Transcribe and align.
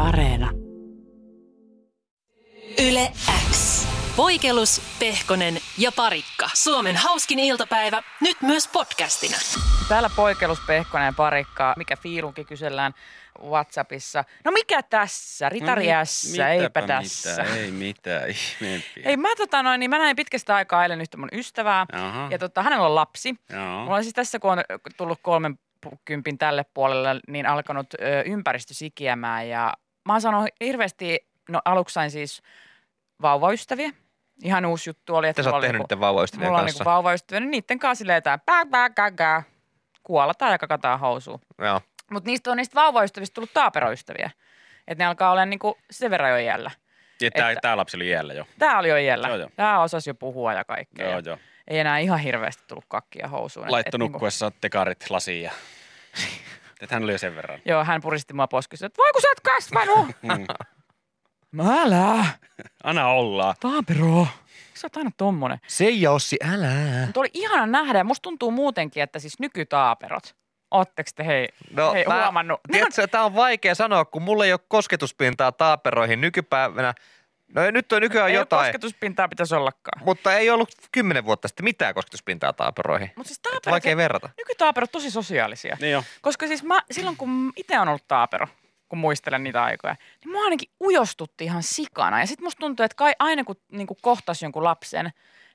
Areena. 0.00 0.50
Yle 2.88 3.12
X. 3.50 3.86
Voikelus, 4.16 4.82
Pehkonen 4.98 5.54
ja 5.78 5.92
Parikka. 5.96 6.50
Suomen 6.54 6.96
hauskin 6.96 7.38
iltapäivä, 7.38 8.02
nyt 8.20 8.36
myös 8.42 8.68
podcastina. 8.68 9.36
Täällä 9.88 10.10
Poikelus, 10.16 10.60
Pehkonen 10.66 11.06
ja 11.06 11.12
Parikka. 11.16 11.74
Mikä 11.76 11.96
fiilunki 11.96 12.44
kysellään 12.44 12.92
Whatsappissa. 13.42 14.24
No 14.44 14.52
mikä 14.52 14.82
tässä? 14.82 15.48
Ritari 15.48 15.86
No 15.86 15.92
mitäpä 16.32 16.52
eipä 16.52 16.80
mitään, 16.80 17.02
tässä. 17.02 17.42
Ei 17.42 17.70
mitään 17.70 18.30
ihmeempiä. 18.30 19.02
Ei, 19.04 19.16
mä, 19.16 19.28
tota 19.36 19.62
noin, 19.62 19.80
niin 19.80 19.90
mä 19.90 19.98
näin 19.98 20.16
pitkästä 20.16 20.54
aikaa 20.54 20.82
eilen 20.82 21.00
yhtä 21.00 21.16
mun 21.16 21.28
ystävää. 21.32 21.86
Aha. 21.92 22.28
Ja 22.30 22.38
tota, 22.38 22.62
hänellä 22.62 22.86
on 22.86 22.94
lapsi. 22.94 23.34
Joo. 23.52 23.80
Mulla 23.84 23.96
on 23.96 24.02
siis 24.02 24.14
tässä, 24.14 24.38
kun 24.38 24.52
on 24.52 24.64
tullut 24.96 25.18
kolmen 25.22 25.58
kympin 26.04 26.38
tälle 26.38 26.64
puolelle, 26.74 27.20
niin 27.28 27.46
alkanut 27.46 27.94
ö, 27.94 28.22
ympäristö 28.26 28.74
sikiämään. 28.74 29.48
Ja 29.48 29.72
mä 30.06 30.12
oon 30.12 30.20
saanut 30.20 30.48
hirveästi, 30.60 31.28
no 31.48 31.60
aluksi 31.64 31.92
sain 31.92 32.10
siis 32.10 32.42
vauvaystäviä. 33.22 33.90
Ihan 34.44 34.66
uusi 34.66 34.90
juttu 34.90 35.14
oli. 35.16 35.28
Että 35.28 35.42
sä 35.42 35.48
mulla 35.48 35.56
oli 35.58 35.66
tehnyt 35.66 35.82
niinku- 35.90 36.00
vauvaystävien 36.00 36.48
Mulla 36.48 36.58
on 36.58 36.64
kanssa? 36.64 36.78
niinku 36.84 36.90
vauvaystäviä, 36.90 37.40
niin 37.40 37.50
niiden 37.50 37.78
kanssa 37.78 37.98
silleen 37.98 38.16
jotain 38.16 38.40
pää, 38.46 38.66
pää, 38.66 38.90
kää, 38.90 39.10
kää. 39.10 39.42
Kuollataan 40.02 40.52
ja 40.52 40.58
kakataan 40.58 41.00
housuun. 41.00 41.40
Joo. 41.58 41.80
Mutta 42.10 42.30
niistä 42.30 42.50
on 42.50 42.56
niistä 42.56 42.74
vauvaystävistä 42.74 43.34
tullut 43.34 43.50
taaperoystäviä. 43.54 44.30
Että 44.88 45.04
ne 45.04 45.08
alkaa 45.08 45.30
olla 45.30 45.44
niinku 45.46 45.78
sen 45.90 46.10
verran 46.10 46.30
jo 46.30 46.36
iällä. 46.36 46.70
Ja 47.20 47.30
tää, 47.30 47.50
että- 47.50 47.60
tää 47.60 47.76
lapsi 47.76 47.96
oli 47.96 48.08
iällä 48.08 48.34
jo. 48.34 48.46
Tää 48.58 48.78
oli 48.78 48.88
jo 48.88 48.96
iällä. 48.96 49.28
Joo, 49.28 49.36
joo. 49.36 49.50
Tää 49.56 49.80
osasi 49.80 50.10
jo 50.10 50.14
puhua 50.14 50.52
ja 50.52 50.64
kaikkea. 50.64 51.10
Joo, 51.10 51.22
joo. 51.24 51.38
Ei 51.68 51.78
enää 51.78 51.98
ihan 51.98 52.18
hirveästi 52.18 52.62
tullut 52.66 52.84
kakkia 52.88 53.28
housuun. 53.28 53.72
Laitto 53.72 53.98
niinku- 53.98 54.12
nukkuessa 54.12 54.52
tekarit 54.60 55.10
lasiin 55.10 55.42
ja... 55.42 55.52
Et 56.80 56.90
hän 56.90 57.02
oli 57.04 57.12
jo 57.12 57.18
sen 57.18 57.36
verran. 57.36 57.60
Joo, 57.64 57.84
hän 57.84 58.00
puristi 58.02 58.34
mua 58.34 58.46
poskissa, 58.46 58.86
että 58.86 58.98
voi 58.98 59.12
kun 59.12 59.22
sä 59.22 59.28
oot 59.28 59.40
kasvanut. 59.40 60.16
Mm. 60.22 60.46
Mä 61.62 61.82
älä, 61.82 62.24
Anna 62.84 63.08
olla. 63.08 63.54
Taapero. 63.60 64.26
Sä 64.74 64.86
oot 64.86 64.96
aina 64.96 65.10
tommonen. 65.16 65.58
Seija 65.66 66.12
Ossi, 66.12 66.36
älä. 66.54 67.02
Mutta 67.06 67.20
oli 67.20 67.30
ihana 67.34 67.66
nähdä 67.66 67.98
ja 67.98 68.04
musta 68.04 68.22
tuntuu 68.22 68.50
muutenkin, 68.50 69.02
että 69.02 69.18
siis 69.18 69.38
nykytaaperot. 69.38 70.36
Ootteko 70.70 71.10
te 71.14 71.26
hei, 71.26 71.48
No, 71.70 71.92
hei 71.92 72.04
mä- 72.04 72.22
huomannut? 72.22 72.60
Tiedätkö, 72.72 73.06
tämä 73.06 73.24
on 73.24 73.34
vaikea 73.34 73.74
sanoa, 73.74 74.04
kun 74.04 74.22
mulla 74.22 74.44
ei 74.44 74.52
ole 74.52 74.60
kosketuspintaa 74.68 75.52
taaperoihin 75.52 76.20
nykypäivänä. 76.20 76.94
No 77.54 77.70
nyt 77.70 77.92
on 77.92 78.02
nykyään 78.02 78.28
ei 78.28 78.34
jotain, 78.34 78.64
kosketuspintaa 78.66 79.28
pitäisi 79.28 79.54
ollakaan. 79.54 80.02
mutta 80.04 80.34
ei 80.34 80.50
ollut 80.50 80.70
kymmenen 80.92 81.24
vuotta 81.24 81.48
sitten 81.48 81.64
mitään 81.64 81.94
kosketuspintaa 81.94 82.52
taaperoihin. 82.52 83.10
Mutta 83.16 83.28
siis 83.28 83.38
Että 83.38 83.50
taaperot, 83.50 83.72
Vaikea 83.72 83.96
verrata. 83.96 84.28
nykytaaperot 84.38 84.92
tosi 84.92 85.10
sosiaalisia. 85.10 85.76
Niin 85.80 85.92
jo. 85.92 86.04
Koska 86.22 86.46
siis 86.46 86.62
mä, 86.62 86.82
silloin 86.90 87.16
kun 87.16 87.52
itse 87.56 87.78
on 87.78 87.88
ollut 87.88 88.08
taapero, 88.08 88.46
kun 88.88 88.98
muistelen 88.98 89.44
niitä 89.44 89.62
aikoja, 89.64 89.96
niin 90.24 90.32
mua 90.32 90.44
ainakin 90.44 90.70
ujostutti 90.82 91.44
ihan 91.44 91.62
sikana. 91.62 92.20
Ja 92.20 92.26
sitten 92.26 92.44
musta 92.44 92.60
tuntuu, 92.60 92.84
että 92.84 92.96
kai 92.96 93.12
aina 93.18 93.44
kun 93.44 93.56
niin 93.72 93.86
kohtasi 94.02 94.44
jonkun 94.44 94.64
lapsen, 94.64 95.10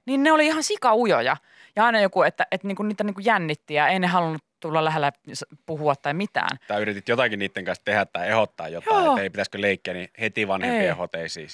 niin 0.05 0.23
ne 0.23 0.31
oli 0.31 0.45
ihan 0.45 0.63
sikaujoja. 0.63 1.37
Ja 1.75 1.85
aina 1.85 1.99
joku, 2.01 2.23
että, 2.23 2.47
että 2.51 2.67
niin 2.67 2.77
niitä 2.83 3.03
niin 3.03 3.15
jännitti 3.19 3.73
ja 3.73 3.87
ei 3.87 3.99
ne 3.99 4.07
halunnut 4.07 4.41
tulla 4.61 4.85
lähellä 4.85 5.11
puhua 5.65 5.95
tai 5.95 6.13
mitään. 6.13 6.57
Tai 6.67 6.81
yritit 6.81 7.09
jotakin 7.09 7.39
niiden 7.39 7.65
kanssa 7.65 7.85
tehdä 7.85 8.05
tai 8.05 8.27
ehdottaa 8.27 8.67
jotain, 8.67 9.03
Joo. 9.03 9.13
että 9.13 9.23
ei 9.23 9.29
pitäisikö 9.29 9.61
leikkiä, 9.61 9.93
niin 9.93 10.09
heti 10.21 10.47
vanhempien 10.47 10.97
hoteisiin. 10.97 11.49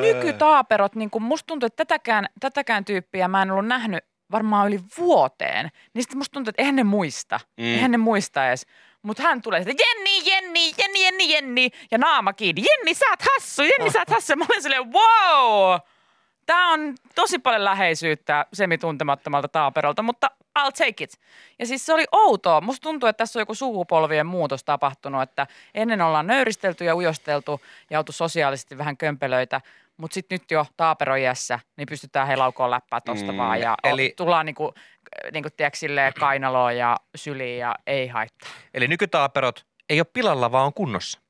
Nykytaaperot, 0.00 0.94
niin 0.94 1.10
kuin 1.10 1.22
musta 1.22 1.46
tuntuu, 1.46 1.66
että 1.66 1.84
tätäkään, 1.84 2.26
tätäkään 2.40 2.84
tyyppiä 2.84 3.28
mä 3.28 3.42
en 3.42 3.50
ollut 3.50 3.66
nähnyt 3.66 4.04
varmaan 4.32 4.68
yli 4.68 4.80
vuoteen. 4.98 5.68
Niin 5.94 6.02
sitten 6.02 6.18
musta 6.18 6.32
tuntuu, 6.32 6.50
että 6.50 6.62
eihän 6.62 6.76
ne 6.76 6.84
muista. 6.84 7.40
Mm. 7.56 7.64
Mm. 7.64 7.68
Eihän 7.68 7.90
ne 7.90 7.96
muista 7.96 8.48
edes. 8.48 8.66
Mutta 9.02 9.22
hän 9.22 9.42
tulee 9.42 9.64
sitten, 9.64 9.86
Jenni, 9.86 10.30
Jenni, 10.30 10.72
Jenni, 10.78 11.04
Jenni, 11.04 11.32
Jenni. 11.32 11.70
Ja 11.90 11.98
naama 11.98 12.32
kiinni. 12.32 12.62
Jenni, 12.62 12.94
sä 12.94 13.04
oot 13.10 13.20
hassu, 13.22 13.62
Jenni, 13.62 13.90
sä 13.90 13.98
oot 13.98 14.10
hassu. 14.10 14.32
Ja 14.32 14.36
Mä 14.36 14.46
olen 14.50 14.62
silleen, 14.62 14.92
wow! 14.92 15.78
Tämä 16.46 16.72
on 16.72 16.94
tosi 17.14 17.38
paljon 17.38 17.64
läheisyyttä 17.64 18.46
semituntemattomalta 18.52 19.48
taaperolta, 19.48 20.02
mutta 20.02 20.30
I'll 20.58 20.72
take 20.78 21.04
it. 21.04 21.20
Ja 21.58 21.66
siis 21.66 21.86
se 21.86 21.94
oli 21.94 22.04
outoa. 22.12 22.60
Musta 22.60 22.82
tuntuu, 22.82 23.08
että 23.08 23.18
tässä 23.18 23.38
on 23.38 23.40
joku 23.40 23.54
sukupolvien 23.54 24.26
muutos 24.26 24.64
tapahtunut, 24.64 25.22
että 25.22 25.46
ennen 25.74 26.00
ollaan 26.00 26.26
nöyristelty 26.26 26.84
ja 26.84 26.96
ujosteltu 26.96 27.60
ja 27.90 27.98
oltu 27.98 28.12
sosiaalisesti 28.12 28.78
vähän 28.78 28.96
kömpelöitä, 28.96 29.60
mutta 29.96 30.14
sitten 30.14 30.36
nyt 30.36 30.50
jo 30.50 30.66
taaperoiässä, 30.76 31.58
niin 31.76 31.86
pystytään 31.88 32.26
heilaukoon 32.26 32.70
läppää 32.70 33.00
tosta 33.00 33.32
Mm, 33.32 33.38
vaan 33.38 33.60
ja 33.60 33.74
eli- 33.84 33.92
eli... 33.92 34.14
tullaan 34.16 34.46
niinku, 34.46 34.74
niinku 35.32 35.48
tiedätkö, 35.56 35.78
silleen 35.78 36.12
kainaloon 36.20 36.76
ja 36.76 36.96
syliin 37.16 37.58
ja 37.58 37.74
ei 37.86 38.08
haittaa. 38.08 38.48
Eli 38.74 38.88
nykytaaperot 38.88 39.66
ei 39.88 40.00
ole 40.00 40.06
pilalla, 40.12 40.52
vaan 40.52 40.66
on 40.66 40.74
kunnossa. 40.74 41.20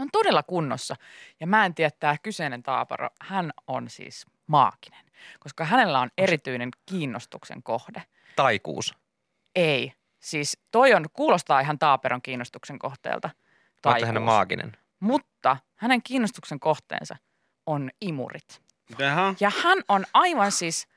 On 0.00 0.08
todella 0.12 0.42
kunnossa. 0.42 0.96
Ja 1.40 1.46
mä 1.46 1.66
en 1.66 1.74
tiedä, 1.74 1.90
tämä 2.00 2.16
kyseinen 2.22 2.62
taapero, 2.62 3.08
hän 3.20 3.52
on 3.66 3.90
siis 3.90 4.26
maaginen, 4.46 5.04
koska 5.40 5.64
hänellä 5.64 6.00
on 6.00 6.10
erityinen 6.18 6.68
kiinnostuksen 6.86 7.62
kohde. 7.62 8.02
Taikuus. 8.36 8.94
Ei. 9.54 9.92
Siis 10.20 10.58
toi 10.70 10.94
on, 10.94 11.06
kuulostaa 11.12 11.60
ihan 11.60 11.78
taaperon 11.78 12.22
kiinnostuksen 12.22 12.78
kohteelta. 12.78 13.30
Olette 13.86 14.06
hänen 14.06 14.14
taikuus. 14.14 14.24
maaginen. 14.24 14.76
Mutta 15.00 15.56
hänen 15.76 16.02
kiinnostuksen 16.02 16.60
kohteensa 16.60 17.16
on 17.66 17.90
imurit. 18.00 18.62
Jaha. 18.98 19.34
Ja 19.40 19.52
hän 19.62 19.78
on 19.88 20.04
aivan 20.14 20.52
siis, 20.52 20.88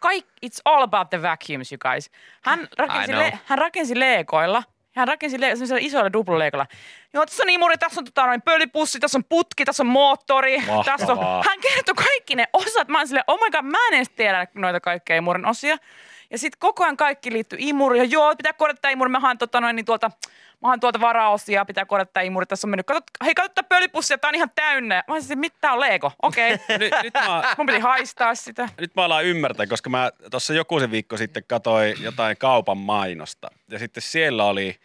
kaik, 0.00 0.26
it's 0.46 0.60
all 0.64 0.82
about 0.82 1.10
the 1.10 1.22
vacuums, 1.22 1.72
you 1.72 1.78
guys. 1.78 2.10
Hän 2.42 2.68
rakensi, 2.78 3.16
le, 3.16 3.38
hän 3.44 3.58
rakensi 3.58 3.98
leekoilla, 3.98 4.62
hän 4.96 5.08
rakensi 5.08 5.40
le, 5.40 5.50
sellaisilla 5.50 5.80
isoilla 5.82 6.12
duploleikoilla. 6.12 6.66
Joo, 7.14 7.26
tässä 7.26 7.42
on 7.42 7.50
imuri, 7.50 7.78
tässä 7.78 8.00
on 8.00 8.04
tota, 8.04 8.26
noin 8.26 8.42
pölypussi, 8.42 9.00
tässä 9.00 9.18
on 9.18 9.24
putki, 9.28 9.64
tässä 9.64 9.82
on 9.82 9.86
moottori. 9.86 10.56
Mahtavaa. 10.56 10.84
Tässä 10.84 11.12
on, 11.12 11.18
hän 11.18 11.60
kertoi 11.60 11.94
kaikki 11.94 12.34
ne 12.34 12.46
osat. 12.52 12.88
Mä 12.88 12.98
oon 12.98 13.06
silleen, 13.06 13.24
oh 13.26 13.38
my 13.40 13.50
god, 13.50 13.62
mä 13.62 13.78
en 13.88 13.94
edes 13.94 14.10
tiedä 14.10 14.46
noita 14.54 14.80
kaikkia 14.80 15.16
imurin 15.16 15.46
osia. 15.46 15.76
Ja 16.30 16.38
sitten 16.38 16.58
koko 16.58 16.84
ajan 16.84 16.96
kaikki 16.96 17.32
liittyy 17.32 17.58
imuriin. 17.62 18.02
Ja 18.02 18.08
Joo, 18.10 18.36
pitää 18.36 18.52
korjata 18.52 18.88
imuri. 18.88 19.10
Mä 19.10 19.20
haen, 19.20 19.38
tota, 19.38 19.60
noin, 19.60 19.76
niin 19.76 19.86
tuolta, 19.86 20.10
mä 20.62 20.68
haen 20.68 20.80
tuolta 20.80 21.00
varaosia, 21.00 21.64
pitää 21.64 21.86
korjata 21.86 22.20
imuri. 22.20 22.46
Tässä 22.46 22.66
on 22.66 22.70
mennyt. 22.70 22.86
Kato, 22.86 23.00
hei, 23.24 23.34
katso 23.34 23.62
pölypussia, 23.68 24.18
tää 24.18 24.28
on 24.28 24.34
ihan 24.34 24.50
täynnä. 24.54 25.04
Mä 25.08 25.14
olisin, 25.14 25.32
että 25.32 25.40
mitä 25.40 25.72
on 25.72 25.80
Lego? 25.80 26.12
Okei. 26.22 26.54
Okay. 26.54 26.78
Nyt, 26.78 26.92
nyt, 27.02 27.14
mä, 27.14 27.54
Mun 27.58 27.66
piti 27.66 27.78
haistaa 27.78 28.34
sitä. 28.34 28.68
nyt 28.80 28.94
mä 28.96 29.04
alan 29.04 29.24
ymmärtää, 29.24 29.66
koska 29.66 29.90
mä 29.90 30.10
tuossa 30.30 30.54
joku 30.54 30.80
se 30.80 30.90
viikko 30.90 31.16
sitten 31.16 31.44
katsoin 31.48 31.96
jotain 32.02 32.36
kaupan 32.36 32.78
mainosta. 32.78 33.50
Ja 33.70 33.78
sitten 33.78 34.02
siellä 34.02 34.44
oli 34.44 34.76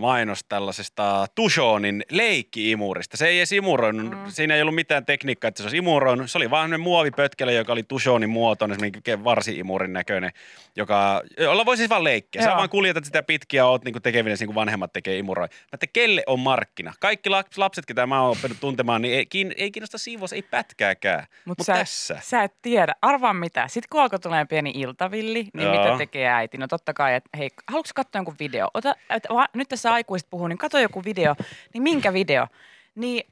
mainos 0.00 0.44
tällaisesta 0.48 1.26
Tushonin 1.34 2.04
leikki-imurista. 2.10 3.16
Se 3.16 3.26
ei 3.26 3.38
edes 3.38 3.52
imuroinut, 3.52 4.10
mm. 4.10 4.18
siinä 4.28 4.54
ei 4.54 4.62
ollut 4.62 4.74
mitään 4.74 5.06
tekniikkaa, 5.06 5.48
että 5.48 5.58
se 5.58 5.64
olisi 5.64 5.76
imuroinut. 5.76 6.30
Se 6.30 6.38
oli 6.38 6.50
vaan 6.50 6.64
semmoinen 6.64 6.80
muovipötkelö, 6.80 7.52
joka 7.52 7.72
oli 7.72 7.82
Tushonin 7.82 8.30
muotoinen, 8.30 8.78
semmoinen 8.80 9.24
varsi-imurin 9.24 9.92
näköinen, 9.92 10.30
joka, 10.76 11.22
jolla 11.38 11.66
voi 11.66 11.76
siis 11.76 11.90
vaan 11.90 12.04
leikkiä. 12.04 12.42
Sä 12.42 12.48
Joo. 12.48 12.56
vaan 12.56 12.68
kuljetat 12.68 13.04
sitä 13.04 13.22
pitkiä 13.22 13.66
oot 13.66 13.84
niinku 13.84 14.00
tekevinen, 14.00 14.36
niin 14.40 14.48
kuin 14.48 14.54
vanhemmat 14.54 14.92
tekee 14.92 15.18
imuroi. 15.18 15.48
Mä 15.48 15.68
että 15.72 15.86
kelle 15.86 16.22
on 16.26 16.40
markkina? 16.40 16.92
Kaikki 17.00 17.30
lap- 17.30 17.54
lapset, 17.56 17.86
ketä 17.86 18.06
mä 18.06 18.22
oon 18.22 18.30
oppinut 18.30 18.60
tuntemaan, 18.60 19.02
niin 19.02 19.14
ei, 19.14 19.26
kiin- 19.26 19.54
ei 19.56 19.70
kiinnosta 19.70 19.98
siivous, 19.98 20.32
ei 20.32 20.42
pätkääkään. 20.42 21.26
Mutta 21.44 21.60
Mut 21.60 21.66
sä, 21.66 21.72
tässä. 21.74 22.18
sä 22.22 22.42
et 22.42 22.54
tiedä. 22.62 22.94
Arvaa 23.02 23.34
mitä. 23.34 23.68
Sitten 23.68 23.88
kun 23.90 24.00
alkoi 24.00 24.18
tulemaan 24.18 24.48
pieni 24.48 24.72
iltavilli, 24.74 25.48
niin 25.54 25.64
Joo. 25.66 25.84
mitä 25.84 25.98
tekee 25.98 26.28
äiti? 26.28 26.58
No 26.58 26.68
totta 26.68 26.92
kai, 26.92 27.14
että 27.14 27.30
hei, 27.38 27.50
haluatko 27.68 27.90
katsoa 27.94 28.18
jonkun 28.18 28.34
video? 28.38 28.68
Ota, 28.74 28.94
et, 29.10 29.26
va, 29.34 29.46
nyt 29.54 29.68
tässä 29.68 29.92
aikuiset 29.92 30.30
puhuu, 30.30 30.46
niin 30.48 30.58
katso 30.58 30.78
joku 30.78 31.04
video. 31.04 31.34
Niin 31.74 31.82
minkä 31.82 32.12
video? 32.12 32.46
Niin 32.94 33.26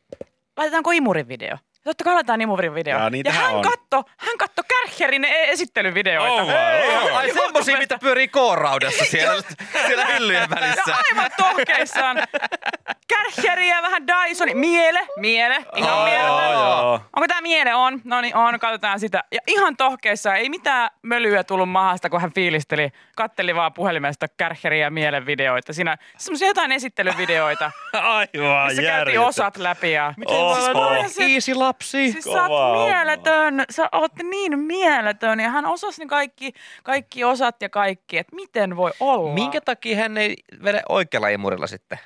laitetaanko 0.56 0.90
imurin 0.90 1.28
video? 1.28 1.56
Totta 1.84 2.04
kai 2.04 2.14
laitetaan 2.14 2.40
imurin 2.40 2.74
video. 2.74 2.98
Ja 2.98 3.10
niitähän 3.10 3.44
hän 3.44 3.54
on. 3.54 3.62
katto, 3.62 4.04
hän 4.16 4.38
katto 4.38 4.62
Kärcherin 4.68 5.24
e- 5.24 5.44
esittelyvideoita. 5.50 6.32
Oh, 6.42 6.48
wow. 6.48 6.56
Ei, 6.56 7.10
Ai 7.10 7.32
semmosia, 7.32 7.78
mitä 7.78 7.98
pyörii 7.98 8.28
kooraudassa 8.28 9.04
siellä, 9.04 9.42
siellä 9.86 10.06
hyllyjen 10.06 10.50
välissä. 10.50 10.82
Ja 10.90 10.96
aivan 11.10 11.30
tohkeissaan. 11.36 12.16
Kärcheriä, 13.16 13.82
vähän 13.82 14.06
Dysonia. 14.06 14.54
Miele, 14.56 15.00
miele, 15.16 15.56
ihan 15.76 15.96
Joo, 15.96 16.04
mieletön. 16.04 16.52
joo. 16.52 16.92
Onko 17.16 17.28
tämä 17.28 17.40
miele? 17.40 17.74
On. 17.74 18.00
No 18.04 18.20
niin, 18.20 18.36
on. 18.36 18.58
Katsotaan 18.60 19.00
sitä. 19.00 19.24
Ja 19.32 19.40
ihan 19.46 19.76
tohkeissa. 19.76 20.34
Ei 20.34 20.48
mitään 20.48 20.90
mölyä 21.02 21.44
tullut 21.44 21.68
mahasta, 21.68 22.10
kun 22.10 22.20
hän 22.20 22.32
fiilisteli. 22.32 22.90
Katteli 23.16 23.54
vaan 23.54 23.72
puhelimesta 23.72 24.26
kärheriä 24.36 24.86
ja 24.86 24.90
mielen 24.90 25.26
videoita. 25.26 25.72
Siinä 25.72 25.96
semmoisia 26.16 26.48
jotain 26.48 26.72
esittelyvideoita. 26.72 27.70
Aivan 27.92 28.66
missä 28.66 28.82
käytiin 28.82 29.20
osat 29.20 29.56
läpi. 29.56 29.92
Ja... 29.92 30.14
Miten 30.16 30.36
voi 30.36 30.70
olla 30.70 30.86
Oi, 30.88 30.96
noin 30.96 31.10
se- 31.10 31.24
Easy 31.24 31.54
lapsi. 31.54 32.12
Siis 32.12 32.24
sä 32.24 32.44
oot 32.44 32.88
mieletön, 32.88 33.64
sä 33.70 33.88
oot 33.92 34.12
niin 34.22 34.58
mieletön 34.58 35.40
ja 35.40 35.48
hän 35.50 35.66
osasi 35.66 36.00
ne 36.02 36.06
kaikki, 36.08 36.52
kaikki 36.82 37.24
osat 37.24 37.62
ja 37.62 37.68
kaikki, 37.68 38.18
että 38.18 38.36
miten 38.36 38.76
voi 38.76 38.92
olla. 39.00 39.34
Minkä 39.34 39.60
takia 39.60 39.96
hän 39.96 40.18
ei 40.18 40.36
vedä 40.64 40.82
oikealla 40.88 41.28
imurilla 41.28 41.66
sitten? 41.66 41.98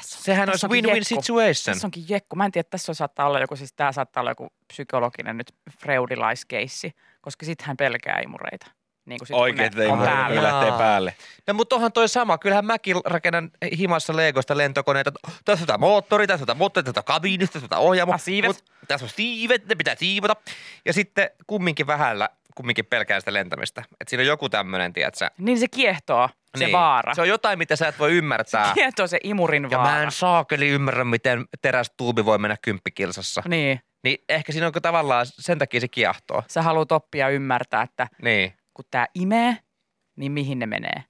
Tässä 0.00 0.18
on- 0.18 0.22
Sehän 0.24 0.48
tässä 0.48 0.66
olisi 0.66 0.82
win-win 0.82 1.04
situation. 1.04 1.64
Tässä 1.74 1.86
onkin 1.86 2.04
jekku. 2.08 2.36
Mä 2.36 2.44
en 2.44 2.52
tiedä, 2.52 2.68
tässä 2.70 2.94
saattaa 2.94 3.26
olla 3.26 3.40
joku, 3.40 3.56
siis 3.56 3.72
tää 3.72 3.92
saattaa 3.92 4.20
olla 4.20 4.30
joku 4.30 4.48
psykologinen 4.72 5.36
nyt 5.36 5.54
freudilaiskeissä, 5.80 6.88
koska 7.20 7.46
sit 7.46 7.62
hän 7.62 7.76
pelkää 7.76 8.20
imureita. 8.20 8.66
Niin 9.04 9.18
kuin 9.18 9.26
sit, 9.26 9.36
Oikein, 9.36 9.72
ne 9.76 9.86
on 9.88 9.98
päällä. 9.98 10.28
kuin 10.28 10.42
lähtee 10.42 10.78
päälle. 10.78 11.14
No 11.46 11.54
mutta 11.54 11.74
onhan 11.76 11.92
toi 11.92 12.08
sama. 12.08 12.38
Kyllähän 12.38 12.64
mäkin 12.64 12.96
rakennan 13.04 13.50
himassa 13.78 14.16
Legosta 14.16 14.56
lentokoneita. 14.56 15.12
Tässä 15.44 15.62
on 15.62 15.66
tämä 15.66 15.78
moottori, 15.78 16.26
tässä 16.26 16.42
on 16.42 16.46
tämä 16.46 16.58
moottori, 16.58 16.84
tässä 16.84 17.00
on 17.00 17.04
tämä 17.04 17.14
kabiini, 17.14 17.46
tässä 17.46 17.58
on 17.58 17.68
tämä 17.68 17.80
ohjaamo. 17.80 18.12
Ah, 18.12 18.20
siivet. 18.20 18.48
Mut 18.48 18.64
tässä 18.88 19.06
on 19.06 19.10
siivet, 19.16 19.66
ne 19.66 19.74
pitää 19.74 19.94
siivota. 19.94 20.36
Ja 20.84 20.92
sitten 20.92 21.30
kumminkin 21.46 21.86
vähällä, 21.86 22.28
kumminkin 22.54 22.86
pelkään 22.86 23.20
sitä 23.20 23.32
lentämistä. 23.32 23.80
Että 24.00 24.10
siinä 24.10 24.22
on 24.22 24.26
joku 24.26 24.48
tämmöinen, 24.48 24.92
tiedätkö? 24.92 25.30
Niin 25.38 25.58
se 25.58 25.66
kiehtoo, 25.68 26.28
se 26.58 26.64
niin. 26.64 26.72
vaara. 26.72 27.14
Se 27.14 27.20
on 27.20 27.28
jotain, 27.28 27.58
mitä 27.58 27.76
sä 27.76 27.88
et 27.88 27.98
voi 27.98 28.12
ymmärtää. 28.12 28.70
Kiehtoo 28.74 29.06
se 29.06 29.18
imurin 29.24 29.68
ja 29.70 29.78
vaara. 29.78 29.92
mä 29.92 30.02
en 30.02 30.10
saakeli 30.10 30.68
ymmärrä, 30.68 31.04
miten 31.04 31.44
terästuubi 31.62 32.24
voi 32.24 32.38
mennä 32.38 32.56
kymppikilsassa. 32.62 33.42
Niin, 33.48 33.80
Niin 34.04 34.18
ehkä 34.28 34.52
siinä 34.52 34.66
on 34.66 34.72
tavallaan 34.82 35.26
sen 35.28 35.58
takia 35.58 35.80
se 35.80 35.88
kiehtoo. 35.88 36.42
sä 36.48 36.62
haluat 36.62 36.92
oppia 36.92 37.28
ymmärtää, 37.28 37.82
että 37.82 38.08
Niin. 38.22 38.54
kun 38.74 38.84
tää 38.90 39.06
imee, 39.14 39.56
niin 40.16 40.32
mihin 40.32 40.58
ne 40.58 40.66
menee? 40.66 41.04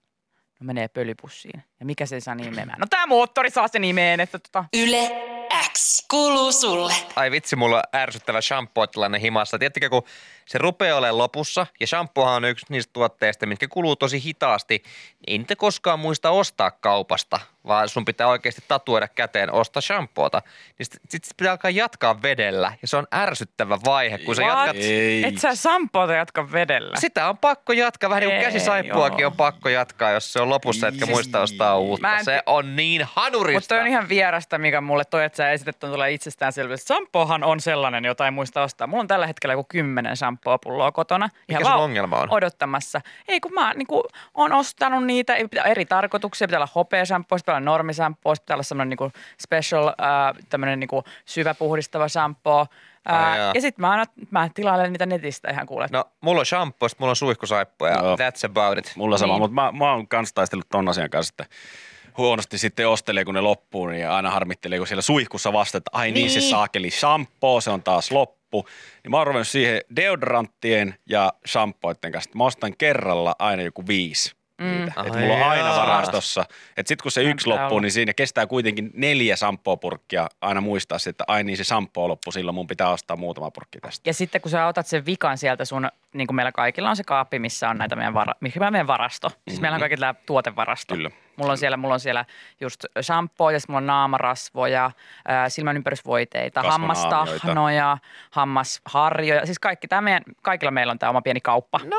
No 0.60 0.64
menee 0.64 0.88
pölypussiin. 0.88 1.62
Ja 1.80 1.86
mikä 1.86 2.06
se 2.06 2.20
saa 2.20 2.34
niin 2.34 2.52
imemään? 2.52 2.78
No 2.80 2.86
tää 2.90 3.06
moottori 3.06 3.50
saa 3.50 3.68
sen 3.68 3.84
imeen, 3.84 4.20
että 4.20 4.38
tota... 4.38 4.64
Yle 4.76 5.10
X 5.72 6.06
kuuluu 6.10 6.52
sulle. 6.52 6.92
Ai 7.16 7.30
vitsi, 7.30 7.56
mulla 7.56 7.76
on 7.76 7.82
ärsyttävä 8.00 8.40
shampoo-tilanne 8.40 9.20
himassa. 9.20 9.58
Tiedättekö, 9.58 9.90
kun 9.90 10.02
se 10.46 10.58
rupeaa 10.58 10.98
olemaan 10.98 11.18
lopussa, 11.18 11.66
ja 11.80 11.86
shampoohan 11.86 12.34
on 12.36 12.44
yksi 12.44 12.66
niistä 12.68 12.92
tuotteista, 12.92 13.46
mitkä 13.46 13.68
kuluu 13.68 13.96
tosi 13.96 14.24
hitaasti, 14.24 14.82
ei 15.28 15.38
niitä 15.38 15.56
koskaan 15.56 15.98
muista 15.98 16.30
ostaa 16.30 16.70
kaupasta, 16.70 17.40
vaan 17.66 17.88
sun 17.88 18.04
pitää 18.04 18.26
oikeasti 18.26 18.62
tatuoida 18.68 19.08
käteen 19.08 19.52
ostaa 19.52 19.80
shampoota. 19.80 20.42
Niin 20.78 20.86
sit, 20.86 21.00
sit 21.08 21.36
pitää 21.36 21.52
alkaa 21.52 21.70
jatkaa 21.70 22.22
vedellä, 22.22 22.72
ja 22.82 22.88
se 22.88 22.96
on 22.96 23.06
ärsyttävä 23.14 23.78
vaihe, 23.84 24.18
kun 24.18 24.36
sä 24.36 24.42
What? 24.42 24.66
jatkat... 24.66 24.76
Ei. 24.76 25.24
Et 25.24 25.38
sä 25.38 25.54
sampoota 25.54 26.14
jatka 26.14 26.52
vedellä. 26.52 26.96
Sitä 27.00 27.28
on 27.28 27.38
pakko 27.38 27.72
jatkaa, 27.72 28.10
vähän 28.10 28.20
niin 28.20 28.30
kuin 28.30 28.38
Ei, 28.38 28.44
käsisaippuakin 28.44 29.20
joo. 29.20 29.30
on 29.30 29.36
pakko 29.36 29.68
jatkaa, 29.68 30.10
jos 30.10 30.32
se 30.32 30.40
on 30.40 30.48
lopussa, 30.48 30.88
etkä 30.88 31.06
muista 31.06 31.40
ostaa 31.40 31.78
uutta. 31.78 32.08
Mä 32.08 32.18
en 32.18 32.24
Se 32.24 32.42
on 32.46 32.76
niin 32.76 33.02
hanurista. 33.12 33.74
Mutta 33.74 33.82
on 33.82 33.86
ihan 33.86 34.08
vierasta, 34.08 34.58
mikä 34.58 34.80
mulle 34.80 35.04
toi, 35.04 35.24
että 35.24 35.36
sä 35.36 35.50
esität 35.50 35.84
on 35.84 35.90
tulee 35.90 36.12
itsestäänselvyys. 36.12 36.84
Sampohan 36.84 37.44
on 37.44 37.60
sellainen, 37.60 38.04
jota 38.04 38.24
ei 38.24 38.30
muista 38.30 38.62
ostaa. 38.62 38.86
Mulla 38.86 39.00
on 39.00 39.08
tällä 39.08 39.26
hetkellä 39.26 39.52
joku 39.52 39.66
kymmenen 39.68 40.16
shampoo-pulloa 40.16 40.92
kotona. 40.92 41.28
Mikä 41.48 41.60
Ihan 41.60 41.72
sun 41.72 41.82
ongelma 41.82 42.16
on? 42.16 42.28
Odottamassa. 42.30 43.00
Ei 43.28 43.40
kun 43.40 43.52
mä 43.52 43.74
niin 43.74 43.86
on 44.34 44.52
ostanut 44.52 45.04
niitä 45.18 45.34
ei 45.34 45.48
pitää, 45.48 45.64
eri 45.64 45.84
tarkoituksia. 45.86 46.48
Pitää 46.48 46.58
olla 46.58 46.68
hopea-shampoo, 46.74 47.36
pitää 47.38 47.52
olla 47.54 47.60
normishampoo, 47.64 48.34
pitää 48.40 48.54
olla 48.54 48.62
semmoinen 48.62 48.96
niin 49.00 49.12
special, 49.40 49.88
äh, 49.88 49.94
tämmöinen 50.48 50.80
niin 50.80 50.88
syvä 51.24 51.54
puhdistava 51.54 52.08
shampoo. 52.08 52.66
Ai 53.04 53.38
jaa. 53.38 53.48
Äh, 53.48 53.54
ja 53.54 53.60
sitten 53.60 53.80
mä, 53.82 53.90
aina, 53.90 54.04
mä 54.30 54.48
tilailen 54.54 54.92
niitä 54.92 55.06
netistä 55.06 55.50
ihan 55.50 55.66
kuule. 55.66 55.86
No, 55.90 56.04
mulla 56.20 56.40
on 56.40 56.46
shampoo, 56.46 56.88
sit 56.88 56.98
mulla 56.98 57.10
on 57.10 57.16
suihkusaippua 57.16 57.88
ja 57.88 57.94
Joo. 58.02 58.16
that's 58.16 58.44
about 58.50 58.78
it. 58.78 58.92
Mulla 58.96 59.18
sama, 59.18 59.32
Niin. 59.32 59.40
mutta 59.40 59.54
mä, 59.54 59.72
mä 59.72 59.92
oon 59.92 60.08
kans 60.08 60.32
taistellut 60.32 60.68
ton 60.68 60.88
asian 60.88 61.10
kanssa, 61.10 61.32
että 61.32 61.54
huonosti 62.18 62.58
sitten 62.58 62.88
ostelee, 62.88 63.24
kun 63.24 63.34
ne 63.34 63.40
loppuu, 63.40 63.86
niin 63.86 64.08
aina 64.08 64.30
harmittelee, 64.30 64.78
kun 64.78 64.86
siellä 64.86 65.02
suihkussa 65.02 65.52
vasta, 65.52 65.78
että 65.78 65.90
ai 65.94 66.10
niin, 66.10 66.30
se 66.30 66.38
Niin. 66.38 66.50
saakeli 66.50 66.90
shampoo, 66.90 67.60
se 67.60 67.70
on 67.70 67.82
taas 67.82 68.10
loppu. 68.10 68.66
Niin 69.04 69.10
mä 69.10 69.16
oon 69.16 69.26
ruvennut 69.26 69.48
siihen 69.48 69.80
deodoranttien 69.96 70.94
ja 71.06 71.32
shampooiden 71.46 72.12
kanssa. 72.12 72.30
Mä 72.34 72.44
ostan 72.44 72.76
kerralla 72.78 73.34
aina 73.38 73.62
joku 73.62 73.86
viisi. 73.86 74.37
Mm. 74.58 74.88
Että 74.88 75.00
Ai 75.00 75.10
mulla 75.10 75.34
on 75.34 75.42
aina 75.42 75.76
varastossa. 75.76 76.44
Että 76.76 76.88
sit 76.88 77.02
kun 77.02 77.10
se 77.10 77.22
yksi 77.22 77.48
loppuu, 77.48 77.78
niin 77.78 77.92
siinä 77.92 78.14
kestää 78.14 78.46
kuitenkin 78.46 78.90
neljä 78.94 79.36
shampoo-purkkia 79.36 80.28
aina 80.40 80.60
muistaa, 80.60 80.98
että 81.08 81.24
ai 81.26 81.44
niin 81.44 81.56
se 81.56 81.64
shampoo 81.64 82.08
loppuu, 82.08 82.32
silloin 82.32 82.54
mun 82.54 82.66
pitää 82.66 82.88
ostaa 82.88 83.16
muutama 83.16 83.50
purkki 83.50 83.80
tästä. 83.80 84.10
Ja 84.10 84.14
sitten 84.14 84.40
kun 84.40 84.50
sä 84.50 84.66
otat 84.66 84.86
sen 84.86 85.06
vikan 85.06 85.38
sieltä 85.38 85.64
sun, 85.64 85.88
niin 86.14 86.26
kuin 86.26 86.36
meillä 86.36 86.52
kaikilla 86.52 86.90
on 86.90 86.96
se 86.96 87.04
kaappi, 87.04 87.38
missä 87.38 87.68
on 87.68 87.78
näitä 87.78 87.96
meidän, 87.96 88.14
vara, 88.14 88.34
mikä 88.40 88.70
meidän 88.70 88.86
varasto. 88.86 89.30
Siis 89.48 89.60
meillä 89.60 89.74
on 89.74 89.80
kaikilla 89.80 90.14
tämä 90.14 90.24
tuotevarasto. 90.26 90.94
Kyllä. 90.94 91.10
Mulla 91.36 91.52
on 91.52 91.58
siellä, 91.58 91.76
mulla 91.76 91.94
on 91.94 92.00
siellä 92.00 92.24
just 92.60 92.84
shampoo 93.02 93.50
ja 93.50 93.60
sitten 93.60 93.72
mulla 93.72 93.78
on 93.78 93.86
naamarasvoja, 93.86 94.90
silmänympärysvoiteita, 95.48 96.62
hammastahnoja, 96.62 97.98
hammasharjoja. 98.30 99.46
Siis 99.46 99.58
kaikki, 99.58 99.88
tämä 99.88 100.00
meidän, 100.00 100.22
kaikilla 100.42 100.70
meillä 100.70 100.90
on 100.90 100.98
tämä 100.98 101.10
oma 101.10 101.22
pieni 101.22 101.40
kauppa. 101.40 101.80
No. 101.84 101.96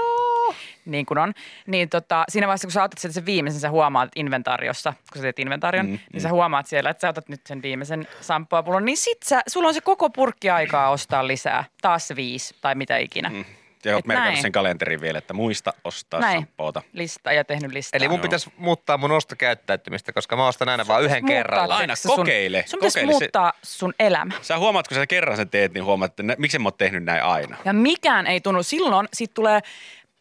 Niin 0.90 1.06
kuin 1.06 1.18
on. 1.18 1.34
Niin 1.68 1.90
tota, 1.90 2.24
siinä 2.30 2.48
vaiheessa, 2.48 2.68
kun 2.68 2.72
sä 2.72 2.84
otat 2.84 2.98
sieltä 3.00 3.14
sen 3.14 3.26
viimeisen, 3.26 3.62
sä 3.62 3.70
huomaat 3.70 4.10
inventaariossa, 4.16 4.94
kun 5.14 5.20
sä 5.20 5.22
teet 5.22 5.40
inventaarion, 5.40 5.86
mm, 5.90 6.00
niin 6.14 6.22
sä 6.22 6.30
huomaat 6.30 6.68
siellä, 6.68 6.90
että 6.90 7.02
sä 7.02 7.10
otat 7.10 7.30
nyt 7.30 7.42
sen 7.48 7.62
viimeisen 7.62 8.08
samppuapullon, 8.22 8.86
niin 8.86 8.98
sit 8.98 9.24
sä, 9.24 9.42
sulla 9.48 9.68
on 9.68 9.74
se 9.74 9.82
koko 9.82 10.10
purkki 10.10 10.50
aikaa 10.50 10.90
ostaa 10.90 11.28
lisää. 11.28 11.64
Taas 11.82 12.08
se 12.08 12.16
viisi 12.16 12.56
tai 12.62 12.76
mitä 12.76 12.98
ikinä. 12.98 13.30
Mm. 13.30 13.46
Ja 13.86 13.94
oot 13.96 14.00
Et 14.00 14.06
merkannut 14.08 14.34
näin. 14.34 14.42
sen 14.42 14.52
kalenterin 14.52 15.02
vielä, 15.02 15.18
että 15.18 15.34
muista 15.34 15.74
ostaa 15.84 16.20
Näin. 16.20 16.38
shampoota. 16.42 16.82
Lista 16.94 17.34
ja 17.34 17.44
tehnyt 17.44 17.72
listaa. 17.72 17.98
Eli 17.98 18.08
mun 18.08 18.18
Joo. 18.18 18.22
pitäisi 18.22 18.52
muuttaa 18.58 18.98
mun 18.98 19.12
ostokäyttäytymistä, 19.12 20.14
koska 20.14 20.36
mä 20.36 20.48
ostan 20.48 20.70
aina 20.70 20.88
vaan 20.88 21.04
yhden 21.04 21.26
kerralla. 21.26 21.76
Aina 21.78 21.96
sun- 21.96 22.16
kokeile, 22.16 22.64
Sun 22.68 22.78
pitäisi 22.80 23.00
kokeile 23.00 23.14
se- 23.14 23.20
muuttaa 23.20 23.54
sun 23.64 23.94
elämä. 24.00 24.34
Sä 24.42 24.58
huomaat, 24.58 24.88
kun 24.88 24.96
sä 24.96 25.08
kerran 25.08 25.38
sen 25.38 25.50
teet, 25.50 25.74
niin 25.74 25.84
huomaat, 25.84 26.20
että 26.20 26.36
miksi 26.38 26.60
mä 26.60 26.66
oon 26.68 26.74
tehnyt 26.78 27.04
näin 27.04 27.24
aina. 27.24 27.58
Ja 27.66 27.74
mikään 27.74 28.28
ei 28.28 28.42
tunnu. 28.42 28.64
Silloin 28.64 29.08
siitä 29.14 29.34
tulee 29.34 29.60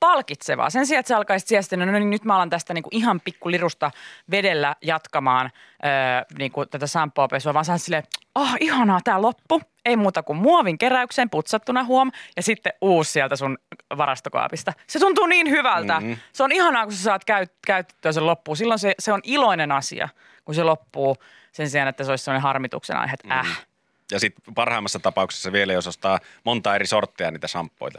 palkitsevaa. 0.00 0.70
Sen 0.70 0.86
sijaan, 0.86 1.00
että 1.00 1.08
sä 1.08 1.16
alkaisit 1.16 1.48
sieltä, 1.48 1.76
no 1.76 1.92
niin 1.92 2.10
nyt 2.10 2.24
mä 2.24 2.34
alan 2.34 2.50
tästä 2.50 2.74
niinku 2.74 2.90
ihan 2.92 3.20
pikkulirusta 3.20 3.90
vedellä 4.30 4.76
jatkamaan 4.82 5.50
öö, 5.84 5.90
niinku 6.38 6.66
tätä 6.66 6.86
sampoopesua, 6.86 7.54
vaan 7.54 7.64
sä 7.64 7.78
silleen, 7.78 8.02
ah 8.34 8.56
ihanaa, 8.60 9.00
tää 9.04 9.22
loppu. 9.22 9.62
Ei 9.84 9.96
muuta 9.96 10.22
kuin 10.22 10.36
muovin 10.36 10.78
keräykseen 10.78 11.30
putsattuna 11.30 11.84
huom 11.84 12.12
ja 12.36 12.42
sitten 12.42 12.72
uusi 12.80 13.12
sieltä 13.12 13.36
sun 13.36 13.58
varastokaapista. 13.96 14.72
Se 14.86 14.98
tuntuu 14.98 15.26
niin 15.26 15.50
hyvältä. 15.50 16.00
Mm-hmm. 16.00 16.16
Se 16.32 16.42
on 16.42 16.52
ihanaa, 16.52 16.84
kun 16.84 16.92
sä 16.92 17.02
saat 17.02 17.24
käyt, 17.24 17.52
käytettyä 17.66 18.12
sen 18.12 18.26
loppuun. 18.26 18.56
Silloin 18.56 18.78
se, 18.78 18.94
se 18.98 19.12
on 19.12 19.20
iloinen 19.24 19.72
asia, 19.72 20.08
kun 20.44 20.54
se 20.54 20.62
loppuu 20.62 21.16
sen 21.52 21.70
sijaan, 21.70 21.88
että 21.88 22.04
se 22.04 22.10
olisi 22.10 22.24
sellainen 22.24 22.42
harmituksen 22.42 22.96
aihe, 22.96 23.12
että 23.12 23.34
äh. 23.34 23.66
Ja 24.10 24.20
sitten 24.20 24.54
parhaimmassa 24.54 24.98
tapauksessa 24.98 25.52
vielä, 25.52 25.72
jos 25.72 25.86
ostaa 25.86 26.18
monta 26.44 26.74
eri 26.74 26.86
sortteja 26.86 27.30
niitä 27.30 27.48
shampoita, 27.48 27.98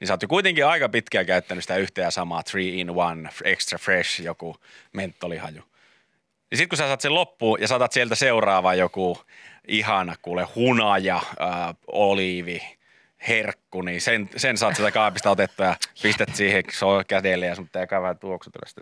niin 0.00 0.08
sä 0.08 0.14
oot 0.14 0.22
jo 0.22 0.28
kuitenkin 0.28 0.66
aika 0.66 0.88
pitkään 0.88 1.26
käyttänyt 1.26 1.64
sitä 1.64 1.76
yhtä 1.76 2.00
ja 2.00 2.10
samaa 2.10 2.42
3 2.52 2.64
in 2.64 2.88
1 3.26 3.44
extra 3.44 3.78
fresh 3.78 4.20
joku 4.20 4.56
mentolihaju. 4.92 5.62
Ja 6.50 6.56
sitten 6.56 6.68
kun 6.68 6.78
sä 6.78 6.86
saat 6.86 7.00
sen 7.00 7.14
loppuun 7.14 7.60
ja 7.60 7.68
saatat 7.68 7.92
sieltä 7.92 8.14
seuraava 8.14 8.74
joku 8.74 9.18
ihana 9.68 10.14
kuule 10.22 10.46
hunaja, 10.54 11.16
äh, 11.16 11.74
oliivi, 11.86 12.62
herkku, 13.28 13.82
niin 13.82 14.00
sen, 14.00 14.30
sen 14.36 14.56
saat 14.56 14.76
sieltä 14.76 14.92
kaapista 14.92 15.30
otettua 15.30 15.66
ja 15.66 15.76
pistät 16.02 16.34
siihen 16.34 16.64
kädelle 17.06 17.46
ja 17.46 17.54
sun 17.54 17.64
pitää 17.64 17.86
käydä 17.86 18.14
tuoksutella 18.14 18.68
sitä. 18.68 18.80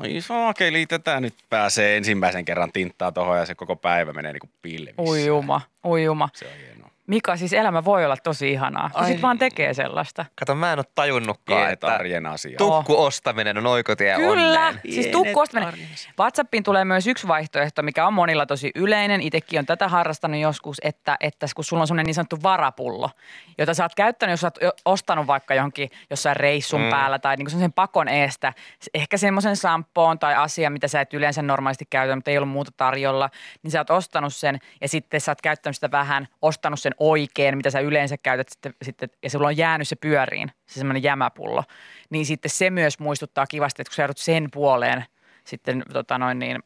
Oi 0.00 0.20
saakeli, 0.20 0.86
tätä 0.86 1.20
nyt 1.20 1.34
pääsee 1.50 1.96
ensimmäisen 1.96 2.44
kerran 2.44 2.72
tinttaa 2.72 3.12
tohon 3.12 3.38
ja 3.38 3.46
se 3.46 3.54
koko 3.54 3.76
päivä 3.76 4.12
menee 4.12 4.32
niinku 4.32 4.50
pilvissä. 4.62 5.02
Ujuma, 5.02 5.60
ujuma. 5.84 6.28
Se 6.34 6.46
on 6.46 6.52
hienoa. 6.58 6.85
Mika, 7.06 7.36
siis 7.36 7.52
elämä 7.52 7.84
voi 7.84 8.04
olla 8.04 8.16
tosi 8.16 8.52
ihanaa, 8.52 8.90
kun 8.90 9.02
Ai 9.02 9.08
sit 9.08 9.22
vaan 9.22 9.38
tekee 9.38 9.74
sellaista. 9.74 10.24
Kato, 10.38 10.54
mä 10.54 10.72
en 10.72 10.78
ole 10.78 10.84
tajunnutkaan, 10.94 11.72
että 11.72 11.86
arjen 11.86 12.26
asiat. 12.26 12.56
tukku 12.56 13.04
ostaminen 13.04 13.58
on 13.58 13.66
oikotie 13.66 14.16
Kyllä, 14.16 14.30
onneen. 14.66 14.80
siis 14.90 15.06
tukkuostaminen. 15.06 15.74
WhatsAppiin 16.18 16.62
tulee 16.62 16.84
myös 16.84 17.06
yksi 17.06 17.28
vaihtoehto, 17.28 17.82
mikä 17.82 18.06
on 18.06 18.12
monilla 18.12 18.46
tosi 18.46 18.70
yleinen. 18.74 19.22
Itsekin 19.22 19.58
on 19.58 19.66
tätä 19.66 19.88
harrastanut 19.88 20.40
joskus, 20.40 20.76
että, 20.84 21.16
että 21.20 21.46
kun 21.56 21.64
sulla 21.64 21.80
on 21.80 21.86
sellainen 21.86 22.06
niin 22.06 22.14
sanottu 22.14 22.38
varapullo, 22.42 23.10
jota 23.58 23.74
sä 23.74 23.84
oot 23.84 23.94
käyttänyt, 23.94 24.32
jos 24.32 24.40
sä 24.40 24.46
oot 24.46 24.74
ostanut 24.84 25.26
vaikka 25.26 25.54
johonkin 25.54 25.90
jossain 26.10 26.36
reissun 26.36 26.80
mm. 26.80 26.90
päällä 26.90 27.18
tai 27.18 27.36
niin 27.36 27.50
sen 27.50 27.72
pakon 27.72 28.08
eestä. 28.08 28.52
Ehkä 28.94 29.16
semmoisen 29.16 29.56
sampoon 29.56 30.18
tai 30.18 30.34
asia, 30.34 30.70
mitä 30.70 30.88
sä 30.88 31.00
et 31.00 31.14
yleensä 31.14 31.42
normaalisti 31.42 31.84
käytä, 31.90 32.14
mutta 32.14 32.30
ei 32.30 32.38
ollut 32.38 32.52
muuta 32.52 32.70
tarjolla, 32.76 33.30
niin 33.62 33.70
sä 33.70 33.80
oot 33.80 33.90
ostanut 33.90 34.34
sen 34.34 34.58
ja 34.80 34.88
sitten 34.88 35.20
sä 35.20 35.30
oot 35.30 35.42
käyttänyt 35.42 35.76
sitä 35.76 35.90
vähän, 35.90 36.28
ostanut 36.42 36.80
sen 36.80 36.92
oikein, 36.98 37.56
mitä 37.56 37.70
sä 37.70 37.80
yleensä 37.80 38.16
käytät 38.18 38.48
sitten, 38.48 38.74
sitten 38.82 39.08
ja 39.22 39.30
sulla 39.30 39.46
on 39.46 39.56
jäänyt 39.56 39.88
se 39.88 39.96
pyöriin, 39.96 40.50
se 40.66 40.78
semmoinen 40.78 41.02
jämäpullo. 41.02 41.64
Niin 42.10 42.26
sitten 42.26 42.50
se 42.50 42.70
myös 42.70 42.98
muistuttaa 42.98 43.46
kivasti, 43.46 43.82
että 43.82 43.90
kun 43.90 43.94
sä 43.94 44.02
joudut 44.02 44.18
sen 44.18 44.48
puoleen 44.52 45.04
sitten 45.46 45.82
tota 45.92 46.18
noin 46.18 46.38
niin, 46.38 46.58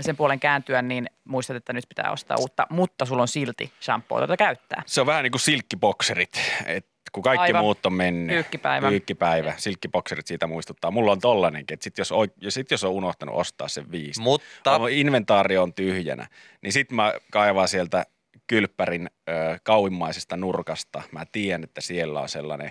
sen 0.00 0.16
puolen 0.16 0.40
kääntyä, 0.40 0.82
niin 0.82 1.10
muistat, 1.24 1.56
että 1.56 1.72
nyt 1.72 1.84
pitää 1.88 2.12
ostaa 2.12 2.36
uutta, 2.40 2.66
mutta 2.70 3.04
sulla 3.04 3.22
on 3.22 3.28
silti 3.28 3.72
shampoo, 3.82 4.20
jota 4.20 4.36
käyttää. 4.36 4.82
Se 4.86 5.00
on 5.00 5.06
vähän 5.06 5.22
niin 5.22 5.32
kuin 5.32 5.40
silkkibokserit, 5.40 6.40
että 6.66 6.90
kun 7.12 7.22
kaikki 7.22 7.42
Aivan. 7.42 7.62
muut 7.62 7.86
on 7.86 7.92
mennyt. 7.92 8.34
Pyykkipäivä. 8.34 8.88
Pyykkipäivä. 8.88 9.54
Silkkibokserit 9.56 10.26
siitä 10.26 10.46
muistuttaa. 10.46 10.90
Mulla 10.90 11.12
on 11.12 11.20
tollanenkin, 11.20 11.74
että 11.74 11.84
sit 11.84 11.98
jos, 11.98 12.12
ja 12.40 12.50
sit 12.50 12.70
jos 12.70 12.84
on 12.84 12.90
unohtanut 12.90 13.34
ostaa 13.34 13.68
sen 13.68 13.90
viisi, 13.90 14.20
Mutta 14.20 14.72
Aivan 14.72 14.92
inventaario 14.92 15.62
on 15.62 15.74
tyhjänä, 15.74 16.26
niin 16.62 16.72
sit 16.72 16.92
mä 16.92 17.14
kaivaan 17.30 17.68
sieltä 17.68 18.06
kylppärin 18.46 19.10
ö, 19.28 19.32
kauimmaisesta 19.62 20.36
nurkasta. 20.36 21.02
Mä 21.12 21.24
tiedän, 21.32 21.64
että 21.64 21.80
siellä 21.80 22.20
on 22.20 22.28
sellainen, 22.28 22.70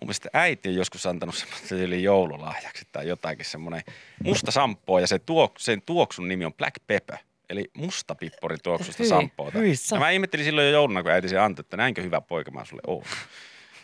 mun 0.00 0.06
mielestä 0.06 0.28
äiti 0.32 0.68
on 0.68 0.74
joskus 0.74 1.06
antanut 1.06 1.34
semmoista 1.34 1.74
yli 1.74 2.02
joululahjaksi 2.02 2.84
tai 2.92 3.08
jotakin 3.08 3.44
semmoinen 3.44 3.82
musta 4.24 4.50
sampo 4.50 4.98
ja 4.98 5.06
se 5.06 5.18
tuok, 5.18 5.52
sen 5.58 5.82
tuoksun 5.82 6.28
nimi 6.28 6.44
on 6.44 6.54
Black 6.54 6.74
Pepper. 6.86 7.16
Eli 7.50 7.64
musta 7.76 8.14
pippori 8.14 8.56
tuoksusta 8.62 9.02
Hyi, 9.02 9.08
sampoota. 9.08 9.58
hyi 9.58 9.72
Ja 9.92 9.98
mä 9.98 10.10
ihmettelin 10.10 10.44
silloin 10.44 10.66
jo 10.66 10.72
jouluna, 10.72 11.02
kun 11.02 11.12
äiti 11.12 11.28
se 11.28 11.38
antoi, 11.38 11.60
että 11.60 11.76
näinkö 11.76 12.02
hyvä 12.02 12.20
poika 12.20 12.50
mä 12.50 12.64
sulle 12.64 12.82
oon. 12.86 13.02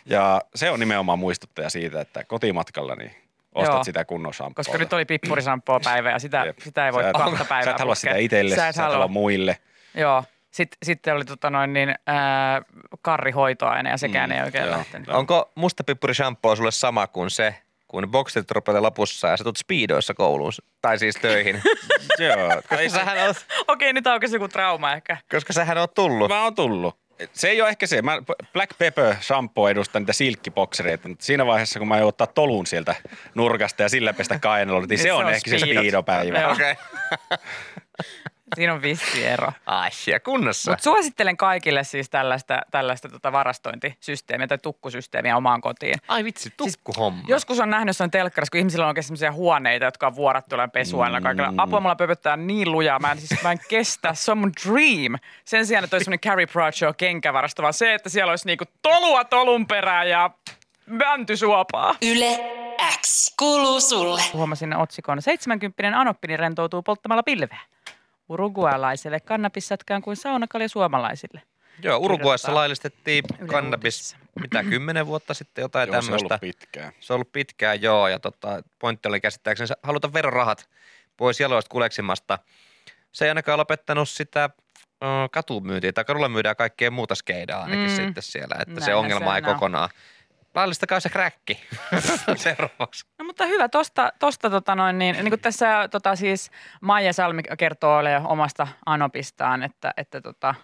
Ja 0.07 0.41
se 0.55 0.71
on 0.71 0.81
nimenomaan 0.81 1.19
muistuttaja 1.19 1.71
siitä, 1.71 2.01
että 2.01 2.25
kotimatkalla 2.25 2.95
niin 2.95 3.11
ostat 3.55 3.75
Joo. 3.75 3.85
sitä 3.85 4.05
kunnon 4.05 4.35
shampoota. 4.35 4.57
Koska 4.69 4.79
nyt 4.79 4.93
oli 4.93 5.05
pippurisampoa 5.05 5.81
päivä 5.85 6.11
ja 6.11 6.19
sitä, 6.19 6.45
Jep. 6.47 6.59
sitä 6.59 6.87
ei 6.87 6.93
voi 6.93 7.03
Sä 7.03 7.09
et- 7.09 7.17
kahta 7.17 7.45
päivää 7.45 7.65
Sä 7.65 7.71
et 7.71 7.79
halua 7.79 7.95
sitä 7.95 8.17
itselle, 8.17 8.57
Sä 8.57 8.69
et 8.69 8.77
halua. 8.77 8.93
halua 8.93 9.09
muille. 9.09 9.59
Joo. 9.95 10.25
Sitten, 10.52 10.76
sitten 10.82 11.14
oli 11.14 11.25
tota 11.25 11.50
noin 11.50 11.73
niin, 11.73 11.94
ää, 12.06 12.62
karrihoitoaine 13.02 13.90
ja 13.90 13.97
sekään 13.97 14.30
Mm, 14.30 14.37
ei 14.37 14.42
oikein 14.42 14.64
joo. 14.66 14.76
lähtenyt. 14.76 15.09
Onko 15.09 15.52
mustapippuri 15.54 16.14
shampoo 16.14 16.56
sulle 16.56 16.71
sama 16.71 17.06
kuin 17.06 17.30
se, 17.30 17.54
kun 17.88 18.11
boksit 18.11 18.50
rupeaa 18.50 18.82
lopussa 18.82 19.28
ja 19.28 19.37
sä 19.37 19.44
tulet 19.44 19.56
speedoissa 19.56 20.14
kouluun, 20.14 20.52
tai 20.82 20.99
siis 20.99 21.16
töihin? 21.16 21.62
Joo. 22.18 22.62
koska, 22.68 22.88
sähän 22.88 23.26
oot, 23.26 23.37
Okei, 23.68 23.92
nyt 23.92 24.06
aukesi 24.06 24.37
joku 24.37 24.49
trauma 24.49 24.92
ehkä. 24.92 25.16
koska 25.30 25.52
sähän 25.52 25.78
oot 25.78 25.94
tullut. 25.94 26.28
Mä 26.28 26.42
oon 26.44 26.54
tullut. 26.54 27.02
Se 27.32 27.49
ei 27.49 27.61
ole 27.61 27.68
ehkä 27.68 27.87
se. 27.87 28.02
Mä 28.02 28.12
Black 28.52 28.78
Pepper 28.78 29.14
shampoo 29.21 29.68
edustaa 29.68 30.00
niitä 30.00 30.12
silkkiboksereita, 30.12 31.09
mutta 31.09 31.25
siinä 31.25 31.47
vaiheessa, 31.47 31.78
kun 31.78 31.88
mä 31.88 31.94
aion 31.94 32.09
ottaa 32.09 32.26
tolun 32.26 32.66
sieltä 32.66 32.94
nurkasta 33.35 33.82
ja 33.82 33.88
sillä 33.88 34.12
pestä 34.12 34.38
kainalolla, 34.38 34.87
niin 34.87 34.99
se, 34.99 35.02
se 35.02 35.12
on, 35.12 35.25
on 35.26 35.32
ehkä 35.32 35.50
se 35.50 35.59
speedopäivä. 35.59 36.49
Okei. 36.49 36.75
Siinä 38.54 38.73
on 38.75 38.82
vissi 38.82 39.25
ero. 39.26 39.52
Asia 39.66 40.21
kunnossa. 40.21 40.71
Mutta 40.71 40.82
suosittelen 40.82 41.37
kaikille 41.37 41.85
siis 41.85 42.11
tällaista, 42.11 42.61
tällaista 42.71 43.09
tota 43.09 43.32
varastointisysteemiä 43.32 44.47
tai 44.47 44.59
tukkusysteemiä 44.59 45.37
omaan 45.37 45.61
kotiin. 45.61 45.94
Ai 46.09 46.25
vitsi, 46.25 46.52
tukkuhomma. 46.56 47.23
Joskus 47.28 47.61
on 47.61 47.71
nähnyt 47.71 47.87
jossain 47.87 48.11
telkkarissa, 48.11 48.50
kun 48.50 48.59
ihmisillä 48.59 48.85
on 48.85 48.88
oikein 48.88 49.04
sellaisia 49.04 49.32
huoneita, 49.32 49.85
jotka 49.85 50.06
on 50.06 50.14
vuorattu 50.16 50.54
jollain 50.54 50.71
pesuainella 50.71 51.21
Mm. 51.21 51.25
kaikilla. 51.25 51.52
Apua 51.62 51.80
mulla 51.80 51.97
pöpöttää 51.97 52.37
niin 52.37 52.73
lujaa, 52.73 52.99
mä 52.99 53.12
en, 53.12 53.18
siis, 53.21 53.42
mä 53.42 53.52
en 53.52 53.61
kestä, 53.68 54.14
se 54.14 54.32
on 54.32 54.38
mun 54.38 54.52
dream. 54.66 55.14
Sen 55.44 55.66
sijaan, 55.66 55.85
että 55.85 55.94
olisi 55.97 56.04
semmoinen 56.04 56.21
Carrie 56.30 56.47
Bradshaw 56.47 56.90
kenkävarasto, 56.97 57.62
vaan 57.62 57.75
se, 57.75 57.94
että 57.94 58.09
siellä 58.09 58.30
olisi 58.30 58.47
niinku 58.47 58.64
tolua 58.82 59.25
tolun 59.25 59.66
perään 59.66 60.09
ja 60.09 60.30
mäntysuopaa. 60.87 61.94
Yle 62.02 62.38
X 63.00 63.35
kuuluu 63.38 63.80
sulle. 63.80 64.23
Huomasin 64.32 64.76
otsikon. 64.76 65.23
70 65.23 66.00
anoppini 66.00 66.37
rentoutuu 66.37 66.82
polttamalla 66.82 67.23
pilveä. 67.23 67.61
Urugualaiselle 68.29 69.21
kannabissätkään 69.21 70.02
kuin 70.02 70.17
saunakalja 70.17 70.69
suomalaisille. 70.69 71.43
Joo, 71.83 71.99
Uruguayssa 71.99 72.47
Kirjoittaa 72.47 72.61
laillistettiin 72.61 73.25
Yle 73.38 73.49
kannabis, 73.49 74.17
mitä 74.41 74.64
kymmenen 74.64 75.07
vuotta 75.07 75.35
sitten 75.35 75.62
jotain 75.62 75.87
Joo, 75.88 75.93
se 75.93 75.99
on 75.99 76.05
tämmöistä. 76.05 76.26
ollut 76.35 76.41
pitkään. 76.41 76.93
Se 77.00 77.12
on 77.12 77.14
ollut 77.14 77.33
pitkään, 77.33 77.83
joo, 77.83 78.09
ja 78.09 78.19
tota, 78.19 78.62
pointti 78.79 79.09
oli 79.09 79.21
käsittääkseni 79.21 79.69
se- 79.69 79.75
haluta 79.83 80.12
verorahat 80.12 80.69
pois 81.17 81.41
jaloista 81.41 81.69
kuleksimasta. 81.69 82.38
Se 83.12 83.25
ei 83.25 83.29
ainakaan 83.29 83.59
lopettanut 83.59 84.09
sitä 84.09 84.50
ö, 84.85 85.07
katumyyntiä, 85.33 85.93
tai 85.93 86.05
kadulla 86.05 86.29
myydään 86.29 86.57
kaikkea 86.57 86.91
muuta 86.91 87.14
skeidaa 87.14 87.62
ainakin 87.62 87.91
Mm. 87.91 87.97
sitten 87.97 88.23
siellä, 88.23 88.55
että 88.61 88.75
se 88.75 88.81
Näinhän 88.81 88.99
ongelma 88.99 89.31
se 89.31 89.37
ei 89.37 89.43
on. 89.50 89.55
kokonaan. 89.55 89.88
Laillistakaa 90.54 91.00
se 91.00 91.09
kräkki 91.09 91.61
seuraavaksi. 92.37 93.06
No 93.18 93.25
mutta 93.25 93.47
hyvä, 93.47 93.68
tosta, 93.68 94.12
tosta 94.18 94.50
tota 94.50 94.75
noin, 94.75 94.99
niin, 94.99 95.16
niin 95.16 95.30
kuin 95.30 95.40
tässä 95.40 95.88
tota 95.90 96.16
siis 96.16 96.50
Maija 96.80 97.12
Salmi 97.12 97.42
kertoo 97.59 97.97
ole 97.97 98.16
omasta 98.25 98.68
anopistaan, 98.87 99.62
että, 99.62 99.94
että 99.97 100.21
tota, 100.21 100.54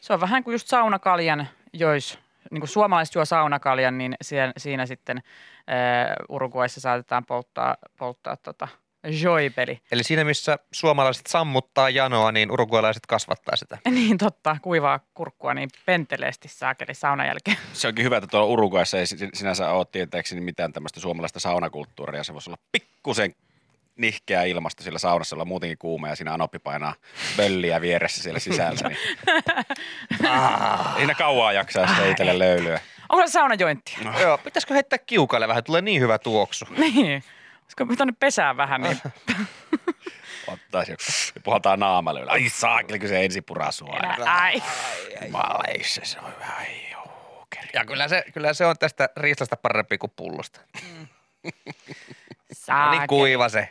se 0.00 0.12
on 0.12 0.20
vähän 0.20 0.44
kuin 0.44 0.54
just 0.54 0.68
saunakaljan 0.68 1.48
jois, 1.72 2.18
niin 2.50 2.60
kuin 2.60 2.68
suomalaiset 2.68 3.14
juo 3.14 3.24
saunakaljan, 3.24 3.98
niin 3.98 4.14
siinä, 4.22 4.52
siinä 4.56 4.86
sitten 4.86 5.22
ää, 5.66 6.16
Uruguayssa 6.28 6.80
saatetaan 6.80 7.26
polttaa, 7.26 7.76
polttaa 7.98 8.36
tota 8.36 8.68
joipeli. 9.04 9.80
Eli 9.92 10.04
siinä, 10.04 10.24
missä 10.24 10.58
suomalaiset 10.72 11.26
sammuttaa 11.26 11.90
janoa, 11.90 12.32
niin 12.32 12.50
uruguailaiset 12.50 13.06
kasvattaa 13.06 13.56
sitä. 13.56 13.78
Niin 13.90 14.18
totta, 14.18 14.56
kuivaa 14.62 15.00
kurkkua 15.14 15.54
niin 15.54 15.68
penteleesti 15.86 16.48
saakeli 16.48 16.94
saunan 16.94 17.26
jälkeen. 17.26 17.56
Se 17.72 17.88
onkin 17.88 18.04
hyvä, 18.04 18.16
että 18.16 18.26
tuolla 18.26 18.46
Uruguayssa 18.46 18.98
ei 18.98 19.06
sin- 19.06 19.30
sinänsä 19.34 19.70
ole 19.70 19.86
tietääkseni 19.92 20.40
mitään 20.40 20.72
tämmöistä 20.72 21.00
suomalaista 21.00 21.40
saunakulttuuria. 21.40 22.24
Se 22.24 22.34
voisi 22.34 22.50
olla 22.50 22.62
pikkusen 22.72 23.34
nihkeä 23.96 24.42
ilmasto 24.42 24.82
siellä 24.82 24.98
saunassa, 24.98 25.36
olla 25.36 25.44
muutenkin 25.44 25.78
kuuma 25.78 26.08
ja 26.08 26.16
siinä 26.16 26.34
anoppi 26.34 26.58
painaa 26.58 26.94
bölliä 27.36 27.80
vieressä 27.80 28.22
siellä 28.22 28.38
sisällä. 28.38 28.88
Niin. 28.88 28.98
Ah, 30.28 30.96
siinä 30.96 31.14
kauaa 31.14 31.52
jaksaa 31.52 31.86
sitä 31.86 32.06
itselle 32.10 32.38
löylyä. 32.38 32.80
Onko 33.08 33.26
se 33.26 33.32
saunajointtia? 33.32 33.98
No. 34.04 34.20
Joo, 34.20 34.38
pitäisikö 34.38 34.74
heittää 34.74 34.98
kiukaille 34.98 35.48
vähän, 35.48 35.64
tulee 35.64 35.80
niin 35.80 36.00
hyvä 36.00 36.18
tuoksu. 36.18 36.64
Niin. 36.78 37.24
Olisiko 37.72 37.86
pitänyt 37.86 38.18
pesää 38.20 38.56
vähän, 38.56 38.80
niin 38.80 38.98
Ottaisi 40.46 40.92
joku 40.92 41.02
ja 41.34 41.40
puhaltaa 41.44 41.76
naamalle. 41.76 42.20
yllä. 42.20 42.32
Ai 42.32 42.48
saakeli, 42.48 42.98
kun 42.98 43.08
se 43.08 43.24
ensi 43.24 43.42
puraa 43.42 43.72
sua. 43.72 43.96
ai. 44.26 44.62
Maleissa 45.30 46.00
se 46.04 46.18
on 46.18 46.32
vähän 46.40 46.66
joukeri. 46.92 47.68
Ja 47.74 47.84
kyllä 47.84 48.08
se, 48.08 48.24
kyllä 48.34 48.54
se 48.54 48.66
on 48.66 48.76
tästä 48.78 49.08
riistasta 49.16 49.56
parempi 49.56 49.98
kuin 49.98 50.12
pullosta. 50.16 50.60
No 52.68 52.90
niin 52.90 53.06
kuiva 53.08 53.48
se 53.48 53.68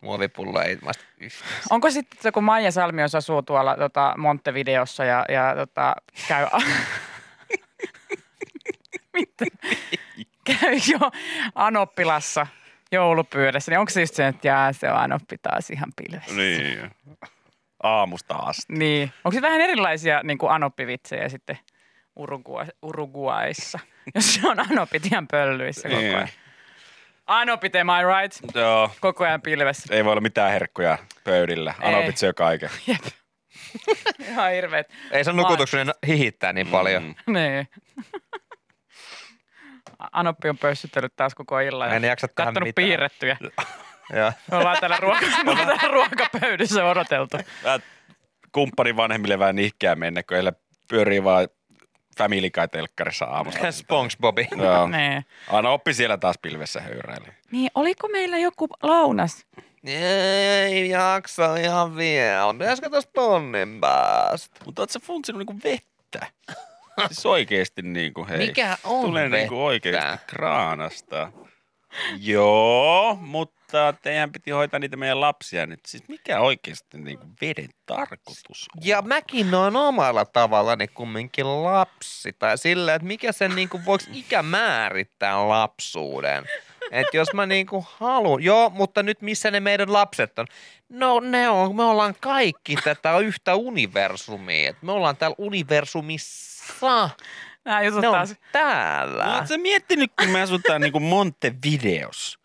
muovipullo 0.00 0.62
ei 0.62 0.78
yhtään. 1.18 1.50
Onko 1.70 1.90
sitten, 1.90 2.22
se, 2.22 2.32
kun 2.32 2.44
Maija 2.44 2.70
Salmios 2.70 3.14
asuu 3.14 3.42
tuolla 3.42 3.76
tota, 3.76 4.14
Montevideossa 4.16 5.04
ja, 5.04 5.24
ja 5.28 5.54
tota, 5.56 5.96
käy... 6.28 6.46
Mitä? 9.12 9.44
käy 10.44 10.78
jo 10.92 11.10
Anoppilassa 11.54 12.46
joulupyydässä, 12.92 13.70
niin 13.72 13.78
onko 13.78 13.90
se 13.90 14.00
just 14.00 14.14
se, 14.14 14.26
että 14.26 14.48
jää, 14.48 14.72
se 14.72 14.90
on 14.90 14.96
Anoppi 14.96 15.38
taas 15.38 15.70
ihan 15.70 15.92
pilvessä? 15.96 16.34
Niin. 16.34 16.90
Aamusta 17.82 18.34
asti. 18.34 18.72
Niin. 18.72 19.12
Onko 19.24 19.34
se 19.34 19.42
vähän 19.42 19.60
erilaisia 19.60 20.20
niin 20.24 20.38
kuin 20.38 20.52
Anoppivitsejä 20.52 21.28
sitten 21.28 21.58
Urugua, 22.16 22.66
Uruguayssa, 22.82 23.78
jos 24.14 24.34
se 24.34 24.48
on 24.48 24.60
Anopit 24.70 25.06
ihan 25.06 25.28
pöllyissä 25.28 25.88
koko 25.88 26.00
Niin. 26.00 26.16
ajan? 26.16 26.28
Anopit, 27.26 27.76
am 27.76 27.88
I 27.88 28.20
right? 28.20 28.54
Joo. 28.54 28.90
Koko 29.00 29.24
ajan 29.24 29.42
pilvessä. 29.42 29.94
Ei 29.94 30.04
voi 30.04 30.12
olla 30.12 30.20
mitään 30.20 30.52
herkkuja 30.52 30.98
pöydillä. 31.24 31.74
Anopit 31.82 32.16
syö 32.16 32.32
kaiken. 32.32 32.70
Jep. 32.86 33.02
Ihan 34.28 34.52
hirveet. 34.52 34.90
Ei 35.10 35.24
se 35.24 35.32
nukutukseni 35.32 35.90
hihittää 36.06 36.52
niin 36.52 36.66
paljon. 36.66 37.02
Mm. 37.02 37.32
Niin. 37.32 37.68
Anoppi 40.12 40.48
on 40.48 40.58
pössytellyt 40.58 41.16
taas 41.16 41.34
koko 41.34 41.60
illan. 41.60 41.92
En 41.92 42.04
jaksa 42.04 42.28
tehdä 42.28 42.46
Kattonut 42.46 42.66
mitään. 42.66 42.86
piirrettyjä. 42.86 43.36
Joo. 44.16 44.32
Me 44.50 44.56
ollaan 44.56 44.76
täällä, 44.80 44.96
ruoka, 45.00 45.26
me 45.44 45.50
ollaan 45.50 45.66
täällä 45.66 45.88
ruokapöydissä 45.88 46.84
odoteltu. 46.84 47.36
Mä 47.64 47.78
kumppanin 48.52 48.96
vanhemmille 48.96 49.38
vähän 49.38 49.56
nihkeä 49.56 49.94
mennä, 49.94 50.22
kun 50.22 50.34
heillä 50.34 50.52
pyörii 50.88 51.24
vaan 51.24 51.48
Family 52.18 52.50
Guy 52.50 52.68
telkkarissa 52.68 53.24
aamusta. 53.24 53.72
SpongeBobi. 53.82 54.48
Joo. 54.56 54.86
Niin. 54.88 55.24
Aina 55.50 55.70
oppi 55.70 55.94
siellä 55.94 56.18
taas 56.18 56.36
pilvessä 56.42 56.80
höyräili. 56.80 57.26
niin, 57.50 57.70
oliko 57.74 58.08
meillä 58.08 58.38
joku 58.38 58.68
lounas? 58.82 59.46
Ei 59.84 60.88
jaksa 60.90 61.56
ihan 61.56 61.96
vielä. 61.96 62.52
Pitäisikö 62.58 62.90
tuosta 62.90 63.12
tonnin 63.14 63.80
päästä? 63.80 64.56
Mutta 64.66 64.82
oot 64.82 64.90
sä 64.90 65.00
funtsinut 65.02 65.38
niinku 65.38 65.56
vettä? 65.64 66.26
Siis 67.06 67.26
oikeesti 67.26 67.82
niinku 67.82 68.26
hei. 68.28 68.38
Mikä 68.38 68.78
on 68.84 69.04
Tulee 69.04 69.24
vettä? 69.24 69.36
niinku 69.36 69.64
oikeesti 69.64 70.24
kraanasta. 70.26 71.32
Joo, 72.20 73.18
mutta 73.20 73.94
teidän 74.02 74.32
piti 74.32 74.50
hoitaa 74.50 74.80
niitä 74.80 74.96
meidän 74.96 75.20
lapsia 75.20 75.66
nyt. 75.66 75.80
Siis 75.86 76.08
mikä 76.08 76.40
oikeesti 76.40 76.98
niinku 76.98 77.26
veden 77.40 77.68
tarkoitus 77.86 78.44
on? 78.76 78.82
Ja 78.84 79.02
mäkin 79.02 79.54
on 79.54 79.76
omalla 79.76 80.24
tavallani 80.24 80.88
kumminkin 80.88 81.64
lapsi. 81.64 82.32
Tai 82.32 82.58
sillä, 82.58 82.94
että 82.94 83.06
mikä 83.08 83.32
sen 83.32 83.54
niinku, 83.56 83.80
voiko 83.86 84.04
ikä 84.12 84.42
määrittää 84.42 85.48
lapsuuden? 85.48 86.44
Että 86.90 87.16
jos 87.16 87.28
mä 87.34 87.46
niinku 87.46 87.86
haluan, 87.98 88.42
joo, 88.42 88.70
mutta 88.70 89.02
nyt 89.02 89.22
missä 89.22 89.50
ne 89.50 89.60
meidän 89.60 89.92
lapset 89.92 90.38
on? 90.38 90.46
No 90.88 91.20
ne 91.20 91.48
on, 91.48 91.76
me 91.76 91.82
ollaan 91.84 92.14
kaikki 92.20 92.76
tätä 92.84 93.18
yhtä 93.18 93.54
universumia. 93.54 94.70
Et 94.70 94.82
me 94.82 94.92
ollaan 94.92 95.16
täällä 95.16 95.36
universumissa. 95.38 96.55
Nämä 97.64 97.82
jutut 97.82 98.00
Ne 98.00 98.08
on 98.08 98.14
taas. 98.14 98.34
täällä. 98.52 99.24
No, 99.26 99.34
oot 99.34 99.46
sä 99.46 99.58
miettinyt, 99.58 100.12
kun 100.20 100.28
me 100.30 100.42
asutaan 100.42 100.80
niinku 100.80 101.00
Montevideos? 101.00 102.38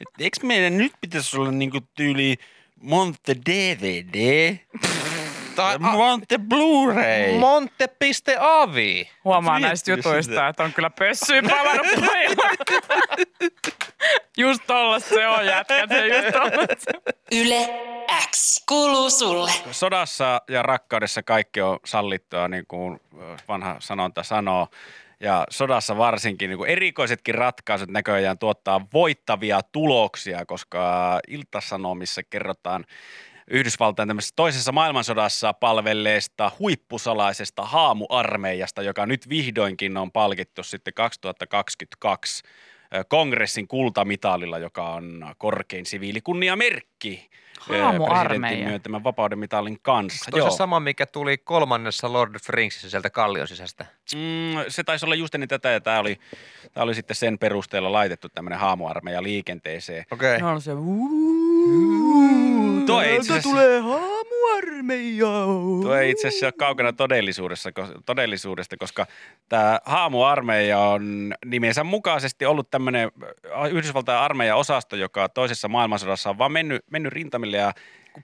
Et 0.00 0.08
eikö 0.20 0.36
meidän 0.46 0.78
nyt 0.78 0.92
pitäisi 1.00 1.36
olla 1.36 1.50
niinku 1.50 1.80
tyyli 1.94 2.36
Monte 2.82 3.36
DVD? 3.46 4.14
Tai 5.58 5.78
Monte 5.78 6.38
Blu-ray? 6.38 7.38
Monte.avi. 7.38 9.10
Huomaa 9.24 9.52
Miettinyt 9.52 9.68
näistä 9.68 9.90
jutuista, 9.90 10.32
sitä. 10.32 10.48
että 10.48 10.62
on 10.62 10.72
kyllä 10.72 10.90
pössyä 10.90 11.42
palannut 11.42 11.86
pojilla. 11.86 12.48
Just 14.36 14.62
tollasta 14.66 15.08
se 15.08 15.26
on 15.26 15.46
jätkät, 15.46 15.90
se 15.90 16.06
just. 16.06 16.86
Yle 17.32 17.68
X 18.30 18.64
kuuluu 18.68 19.10
sulle. 19.10 19.50
Sodassa 19.70 20.42
ja 20.48 20.62
rakkaudessa 20.62 21.22
kaikki 21.22 21.60
on 21.60 21.78
sallittua, 21.84 22.48
niin 22.48 22.64
kuin 22.68 23.00
vanha 23.48 23.76
sanonta 23.78 24.22
sanoo. 24.22 24.68
Ja 25.20 25.46
sodassa 25.50 25.96
varsinkin 25.96 26.50
niin 26.50 26.58
kuin 26.58 26.70
erikoisetkin 26.70 27.34
ratkaisut 27.34 27.90
näköjään 27.90 28.38
tuottaa 28.38 28.86
voittavia 28.92 29.60
tuloksia, 29.72 30.46
koska 30.46 31.20
Iltasanomissa 31.28 32.22
kerrotaan 32.22 32.84
Yhdysvaltain 33.50 34.08
tämmöisessä 34.08 34.32
toisessa 34.36 34.72
maailmansodassa 34.72 35.52
palvelleesta 35.52 36.52
huippusalaisesta 36.58 37.62
haamuarmeijasta, 37.62 38.82
joka 38.82 39.06
nyt 39.06 39.28
vihdoinkin 39.28 39.96
on 39.96 40.12
palkittu 40.12 40.62
sitten 40.62 40.94
2022 40.94 42.42
ö, 42.94 43.04
kongressin 43.08 43.68
kultamitalilla, 43.68 44.58
joka 44.58 44.88
on 44.88 45.34
korkein 45.38 45.86
siviilikunniamerkki. 45.86 47.30
Presidentin 48.08 48.64
myöntämän 48.64 49.04
vapauden 49.04 49.38
mitalin 49.38 49.78
kanssa. 49.82 50.30
Onko 50.34 50.50
se 50.50 50.56
sama, 50.56 50.80
mikä 50.80 51.06
tuli 51.06 51.38
kolmannessa 51.38 52.12
Lord 52.12 52.34
of 52.34 52.42
the 52.42 52.52
Ringsissa 52.52 52.90
sieltä 52.90 53.10
kallion 53.10 53.48
sisästä? 53.48 53.86
Mm, 54.14 54.64
se 54.68 54.84
taisi 54.84 55.04
olla 55.04 55.14
just 55.14 55.34
ennen 55.34 55.48
tätä, 55.48 55.70
ja 55.70 55.80
tämä 55.80 55.98
oli, 55.98 56.18
tää 56.72 56.82
oli 56.82 56.94
sitten 56.94 57.16
sen 57.16 57.38
perusteella 57.38 57.92
laitettu 57.92 58.28
tämmöinen 58.28 58.58
haamuarmeija 58.58 59.22
liikenteeseen. 59.22 60.04
Okei. 60.10 60.36
Okay. 60.36 60.52
No 60.52 60.60
se, 60.60 60.74
Tuo 62.86 63.02
ei 63.02 63.16
itse 63.16 63.32
asiassa- 63.32 63.50
tulee 63.50 63.80
haamuarmeija. 63.80 65.26
Tuo 65.82 65.94
ei 65.96 66.10
itse 66.10 66.28
asiassa 66.28 66.46
ole 66.46 66.52
kaukana 66.52 66.92
todellisuudessa, 66.92 67.70
todellisuudesta, 68.06 68.76
koska 68.76 69.06
tämä 69.48 69.80
haamuarmeija 69.84 70.78
on 70.78 71.34
nimensä 71.44 71.84
mukaisesti 71.84 72.46
ollut 72.46 72.70
tämmöinen 72.70 73.10
Yhdysvaltain 73.70 74.18
armeijan 74.18 74.58
osasto, 74.58 74.96
joka 74.96 75.28
toisessa 75.28 75.68
maailmansodassa 75.68 76.30
on 76.30 76.38
vaan 76.38 76.52
mennyt, 76.52 76.84
mennyt 76.90 77.12
rintamille 77.12 77.56
ja 77.56 77.72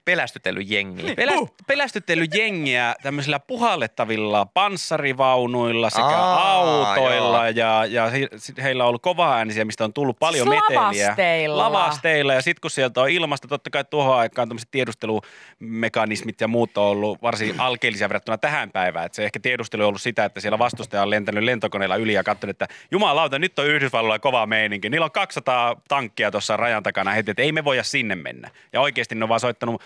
Pelästytellyt 0.05 0.71
jengiä. 0.71 1.15
peläst, 1.15 1.55
pelästytellyt 1.67 2.35
jengiä 2.35 2.95
tämmöisillä 3.03 3.41
puhallettavilla 3.41 4.47
panssarivaunuilla 4.47 5.91
sekä 5.91 6.05
Aa, 6.05 6.53
autoilla 6.53 7.49
ja, 7.49 7.87
ja 7.89 8.07
he, 8.07 8.29
heillä 8.63 8.85
on 8.85 8.89
ollut 8.89 9.03
kovaäänisiä, 9.03 9.65
mistä 9.65 9.85
on 9.85 9.93
tullut 9.93 10.19
paljon 10.19 10.49
Siis 10.49 10.61
meteliä. 10.63 10.81
lavasteilla. 11.07 11.59
Lavasteilla 11.59 12.35
ja 12.35 12.43
sitten 12.43 12.61
kun 12.61 12.71
sieltä 12.71 13.01
on 13.01 13.11
ilmasta, 13.11 13.49
totta 13.49 13.71
kai 13.71 13.85
tuohon 13.85 14.17
aikaan 14.17 14.49
tämmöiset 14.49 14.69
tiedustelumekanismit 14.71 16.41
ja 16.41 16.49
muut 16.49 16.79
on 16.79 16.85
ollut 16.85 17.23
varsin 17.23 17.55
alkeellisia 17.61 18.09
verrattuna 18.09 18.39
tähän 18.39 18.71
päivään. 18.71 19.07
Et 19.07 19.15
se 19.15 19.25
ehkä 19.25 19.41
tiedustelu 19.41 19.83
on 19.83 19.89
ollut 19.89 20.03
sitä, 20.03 20.25
että 20.25 20.41
siellä 20.41 20.59
vastustaja 20.59 21.03
on 21.03 21.11
lentänyt 21.11 21.45
lentokoneella 21.45 21.97
yli 21.97 22.13
ja 22.13 22.25
katsonut, 22.25 22.51
että 22.51 22.69
jumalauta, 22.91 23.39
nyt 23.39 23.59
on 23.59 23.67
Yhdysvalloilla 23.67 24.19
kova 24.19 24.47
meininki. 24.47 24.91
Niillä 24.91 25.05
on 25.05 25.11
200 25.13 25.77
tankkia 25.89 26.31
tuossa 26.31 26.57
rajan 26.57 26.83
takana 26.83 27.11
heti, 27.11 27.31
että 27.31 27.43
ei 27.43 27.53
me 27.53 27.65
voida 27.65 27.83
sinne 27.83 28.15
mennä. 28.15 28.51
Ja 28.73 28.81
oikeasti 28.81 29.15
ne 29.15 29.23
on 29.25 29.29
vaan 29.29 29.41
soittanut 29.41 29.83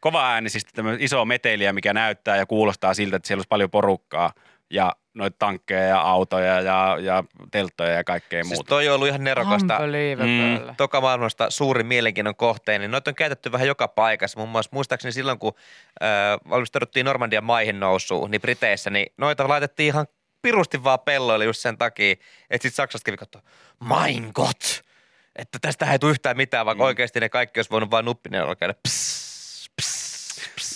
kova 0.00 0.32
äänisistä 0.32 0.70
tämmöistä 0.74 1.04
isoa 1.04 1.24
meteliä, 1.24 1.72
mikä 1.72 1.92
näyttää 1.92 2.36
ja 2.36 2.46
kuulostaa 2.46 2.94
siltä, 2.94 3.16
että 3.16 3.26
siellä 3.26 3.40
olisi 3.40 3.48
paljon 3.48 3.70
porukkaa 3.70 4.32
ja 4.70 4.92
noita 5.14 5.36
tankkeja 5.38 5.82
ja 5.82 6.00
autoja 6.00 6.60
ja, 6.60 6.98
ja 7.00 7.24
telttoja 7.50 7.90
ja 7.90 8.04
kaikkea 8.04 8.44
Siis 8.44 8.54
muuta. 8.54 8.68
toi 8.68 8.88
on 8.88 8.94
ollut 8.94 9.08
ihan 9.08 9.24
nerokasta. 9.24 9.78
Mm. 9.78 10.74
Toka 10.76 11.00
maailmasta 11.00 11.50
suurin 11.50 11.86
mielenkiinnon 11.86 12.36
kohteen, 12.36 12.80
niin 12.80 12.90
noita 12.90 13.10
on 13.10 13.14
käytetty 13.14 13.52
vähän 13.52 13.66
joka 13.66 13.88
paikassa. 13.88 14.38
Muun 14.38 14.48
muassa 14.48 14.70
muistaakseni 14.72 15.12
silloin, 15.12 15.38
kun 15.38 15.52
äh, 16.02 16.08
valmistauduttiin 16.50 17.06
Normandian 17.06 17.44
maihin 17.44 17.80
nousuun, 17.80 18.30
niin 18.30 18.40
Briteissä, 18.40 18.90
niin 18.90 19.06
noita 19.16 19.48
laitettiin 19.48 19.86
ihan 19.86 20.06
pirusti 20.42 20.84
vaan 20.84 21.00
pelloille 21.00 21.44
just 21.44 21.60
sen 21.60 21.78
takia, 21.78 22.12
että 22.12 22.62
sitten 22.62 22.72
Saksasta 22.72 23.04
kävi 23.04 23.16
katsoa, 23.16 23.42
mein 23.80 24.30
Gott, 24.34 24.62
että 25.36 25.58
tästä 25.62 25.92
ei 25.92 25.98
tule 25.98 26.10
yhtään 26.10 26.36
mitään, 26.36 26.66
vaikka 26.66 26.84
mm. 26.84 26.86
oikeasti 26.86 27.20
ne 27.20 27.28
kaikki 27.28 27.58
olisi 27.58 27.70
voinut 27.70 27.90
vain 27.90 28.04
nuppineen 28.04 28.56
käydä 28.58 28.74
pss, 28.88 29.25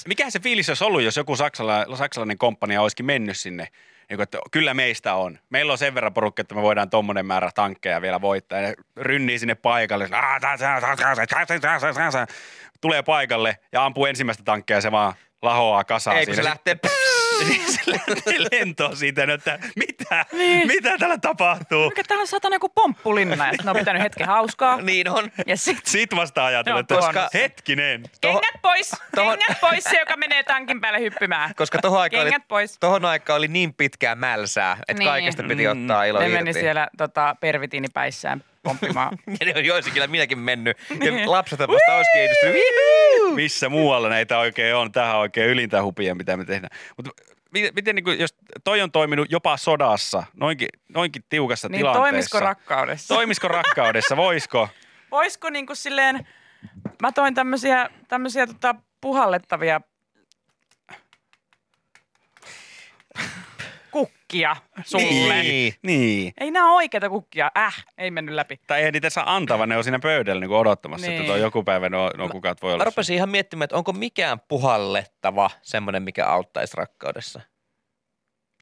Mikähän 0.09 0.33
se 0.33 0.41
fiilis 0.41 0.69
olisi 0.69 0.85
ollut, 0.85 1.03
jos 1.03 1.17
joku 1.17 1.37
saksala, 1.37 1.97
saksalainen 1.97 2.39
komppania 2.39 2.83
olisikin 2.83 3.07
mennyt 3.07 3.37
sinne? 3.37 3.69
Niin 4.09 4.17
kuin, 4.17 4.23
että 4.23 4.39
kyllä 4.51 4.75
meistä 4.75 5.15
on. 5.15 5.39
Meillä 5.51 5.73
on 5.73 5.79
sen 5.79 5.95
verran 5.95 6.15
porukka, 6.15 6.41
että 6.41 6.55
me 6.55 6.63
voidaan 6.63 6.91
tommonen 6.91 7.27
määrä 7.27 7.51
tankkeja 7.55 8.03
vielä 8.03 8.21
voittaa. 8.21 8.61
Ja 8.61 8.75
rynnii 8.97 9.39
sinne 9.39 9.55
paikalle. 9.55 10.09
Tulee 12.81 13.03
paikalle 13.03 13.59
ja 13.73 13.85
ampuu 13.85 14.07
ensimmäistä 14.07 14.45
tankkeja 14.45 14.77
ja 14.77 14.81
se 14.81 14.93
vaan 14.93 15.15
lahoaa 15.43 15.85
kasaan 15.85 16.17
Ei, 16.17 16.27
kun 16.27 16.35
se 16.35 16.45
lähtee 16.45 16.77
Niin 16.83 17.20
se 17.47 17.81
lähtee 17.87 18.35
lentoon 18.53 18.97
siitä, 18.97 19.27
no, 19.27 19.33
että 19.35 19.59
mitä, 19.77 20.27
mitä 20.67 20.99
täällä 20.99 21.19
tapahtuu? 21.19 21.89
Mikä 21.89 22.03
täällä 22.09 22.21
on 22.23 22.27
satana 22.27 22.57
joku 22.57 22.69
pomppulinna 22.69 23.47
ja 23.47 23.53
sit 23.53 23.65
ne 23.65 23.71
on 23.71 23.77
pitänyt 23.77 24.03
hetken 24.03 24.27
hauskaa. 24.27 24.77
Niin 24.83 25.09
on. 25.09 25.33
Ja 25.47 25.57
sit 25.57 25.87
Sitten 25.87 26.17
vasta 26.19 26.47
ajatella, 26.47 26.75
Joo, 26.79 26.81
että 26.81 26.95
koska- 26.95 27.29
hetkinen. 27.35 28.03
kengät 28.21 28.55
pois, 28.63 28.91
tohon- 29.17 29.39
kengät 29.39 29.61
pois 29.61 29.85
se, 29.85 29.99
joka 30.01 30.17
menee 30.17 30.43
tankin 30.43 30.81
päälle 30.81 31.01
hyppimään. 31.01 31.55
Koska 31.57 31.79
tohon 31.79 32.01
aikaan 32.01 32.23
oli, 32.27 32.33
pois. 32.49 32.77
tohon 32.81 33.05
aikaan 33.05 33.37
oli 33.39 33.49
niin 33.49 33.75
pitkää 33.75 34.15
mälsää, 34.15 34.77
että 34.89 34.93
Niin. 35.01 35.09
kaikesta 35.09 35.43
piti 35.43 35.69
ottaa 35.69 36.05
ilo 36.05 36.19
Ne 36.19 36.25
irti. 36.29 36.37
meni 36.39 36.53
siellä 36.53 36.89
tota, 36.99 37.37
pervitiinipäissään 37.41 38.45
pomppimaan. 38.63 39.19
Ne 39.27 39.53
on 39.57 39.65
joissakin 39.65 40.11
minäkin 40.11 40.39
mennyt. 40.39 40.77
Ja 40.91 41.31
lapset 41.31 41.59
vasta 41.59 41.97
olisi. 41.97 42.47
Vihuu! 42.47 43.35
missä 43.35 43.69
muualla 43.69 44.09
näitä 44.09 44.39
oikein 44.39 44.77
on. 44.77 44.93
Tähän 44.93 45.17
oikein 45.17 45.51
ylintä 45.51 45.83
hupia, 45.83 46.15
mitä 46.15 46.37
me 46.37 46.45
tehdään. 46.45 46.79
Mutta 46.97 47.11
miten, 47.53 47.73
miten 47.75 47.95
niin 47.95 48.05
kuin, 48.05 48.19
jos 48.19 48.35
toi 48.65 48.81
on 48.81 48.93
toiminut 48.93 49.31
jopa 49.31 49.57
sodassa, 49.57 50.23
noinkin, 50.35 50.69
noinkin 50.95 51.23
tiukassa 51.29 51.69
niin 51.69 51.79
tilanteessa. 51.79 52.11
toimisiko 52.11 52.41
rakkaudessa? 52.41 53.15
Toimisiko 53.15 53.49
rakkaudessa, 53.49 54.17
voisiko? 54.17 54.69
Voisiko 55.11 55.51
niinku 55.51 55.75
silleen, 55.75 56.27
mä 57.03 57.13
toin 57.13 57.35
tämmöisiä, 57.35 57.91
tämmöisiä 58.09 58.47
tota 58.47 58.75
puhallettavia 59.01 59.81
kukkia 64.31 64.57
sulle. 64.85 65.43
Niin. 65.43 65.75
Niin. 65.83 66.33
Ei 66.41 66.51
nämä 66.51 66.67
ole 66.71 66.77
oikeita 66.77 67.09
kukkia. 67.09 67.51
Äh, 67.59 67.85
ei 67.99 68.11
mennyt 68.11 68.35
läpi. 68.35 68.61
Tai 68.67 68.83
ei 68.83 68.93
niitä 68.93 69.11
saa 69.11 69.37
antaa, 69.37 69.59
vaan 69.59 69.69
ne 69.69 69.77
on 69.77 69.85
siinä 69.85 69.99
pöydällä 69.99 70.41
niin 70.41 70.49
kuin 70.49 70.59
odottamassa, 70.59 71.07
niin. 71.07 71.21
Niin. 71.21 71.31
että 71.31 71.43
joku 71.43 71.63
päivä 71.63 71.89
nuo, 71.89 72.11
nuo 72.17 72.29
kukat 72.29 72.63
voi 72.63 72.73
olla. 72.73 72.81
Mä 72.81 72.85
rupesin 72.85 73.17
ihan 73.17 73.29
miettimään, 73.29 73.65
että 73.65 73.77
onko 73.77 73.93
mikään 73.93 74.41
puhallettava 74.49 75.51
semmoinen, 75.63 76.03
mikä 76.03 76.27
auttaisi 76.27 76.77
rakkaudessa. 76.77 77.41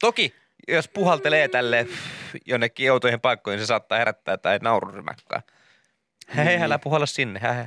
Toki, 0.01 0.35
jos 0.69 0.89
puhaltelee 0.89 1.49
tälle 1.49 1.87
jonnekin 2.47 2.93
outoihin 2.93 3.21
paikkoihin, 3.21 3.61
se 3.61 3.67
saattaa 3.67 3.99
herättää 3.99 4.37
tai 4.37 4.59
naururymäkkää. 4.63 5.43
Hei, 6.37 6.45
Niin. 6.47 6.63
älä 6.63 6.79
puhalla 6.79 7.07
sinne. 7.07 7.41
Hei. 7.43 7.65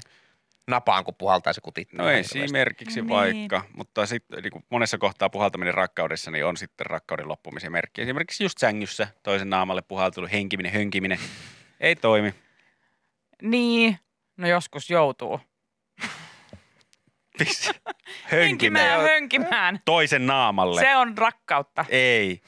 Napaan, 0.67 1.03
kun 1.03 1.15
puhaltaa 1.15 1.53
se 1.53 1.61
kutittaa. 1.61 1.97
No 1.97 2.03
ihan 2.03 2.13
hirveästi. 2.15 2.41
esimerkiksi 2.43 3.01
Niin. 3.01 3.09
vaikka, 3.09 3.63
mutta 3.73 4.05
sitten 4.05 4.43
niin 4.43 4.51
kuin 4.51 4.65
monessa 4.69 4.97
kohtaa 4.97 5.29
puhaltaminen 5.29 5.73
rakkaudessa 5.73 6.31
niin 6.31 6.45
on 6.45 6.57
sitten 6.57 6.85
rakkauden 6.85 7.27
loppumisen 7.27 7.71
merkki. 7.71 8.01
Esimerkiksi 8.01 8.43
just 8.43 8.57
sängyssä 8.57 9.07
toisen 9.23 9.49
naamalle 9.49 9.81
puhaltelu, 9.81 10.27
henkiminen, 10.31 10.73
hönkiminen. 10.73 11.19
Ei 11.79 11.95
toimi. 11.95 12.33
Niin, 13.41 13.99
no 14.37 14.47
joskus 14.47 14.89
joutuu. 14.89 15.39
Hönkimään 17.39 17.81
Hönkimään, 18.31 19.01
hönkimään. 19.01 19.79
toisen 19.85 20.27
naamalle. 20.27 20.81
Se 20.81 20.95
on 20.95 21.17
rakkautta. 21.17 21.85
Ei. 21.89 22.41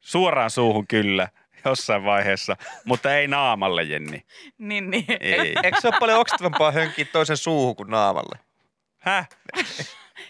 Suoraan 0.00 0.50
suuhun 0.50 0.86
kyllä, 0.86 1.28
jossain 1.64 2.04
vaiheessa, 2.04 2.56
mutta 2.84 3.14
ei 3.16 3.28
naamalle, 3.28 3.82
Jenni. 3.82 4.26
Niin, 4.58 4.90
niin. 4.90 5.04
Ei. 5.20 5.54
Eikö 5.62 5.80
se 5.80 5.88
ole 5.88 5.96
paljon 6.00 6.18
oksettavampaa 6.20 6.72
hönkkiä 6.72 7.04
toisen 7.12 7.36
suuhun 7.36 7.76
kuin 7.76 7.90
naamalle? 7.90 8.38
Häh? 8.98 9.28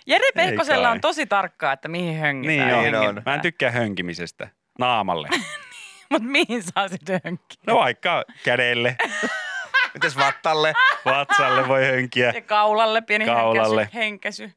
Jere 0.07 0.29
Pehkosella 0.35 0.90
on 0.90 1.01
tosi 1.01 1.27
tarkkaa, 1.27 1.73
että 1.73 1.88
mihin 1.88 2.18
hönkitään. 2.18 2.68
Niin. 2.68 2.83
Niin 2.92 2.95
on. 3.09 3.23
Mä 3.27 3.35
en 3.35 3.40
tykkää 3.40 3.71
hönkimisestä. 3.71 4.49
Naamalle. 4.79 5.29
Mut 6.11 6.23
mihin 6.23 6.62
saa 6.62 6.88
sitten 6.88 7.21
hönkkiä? 7.25 7.61
No 7.66 7.75
vaikka 7.75 8.25
kädelle, 8.45 8.97
Mites 9.95 10.16
vattalle? 10.16 10.73
vatsalle 11.05 11.68
voi 11.68 11.85
hönkiä, 11.87 12.33
Ja 12.35 12.40
kaulalle 12.40 13.01
pieni 13.03 13.25
Kaulalle. 13.25 13.88
henkäsy. 13.95 14.42
henkäsy. 14.45 14.57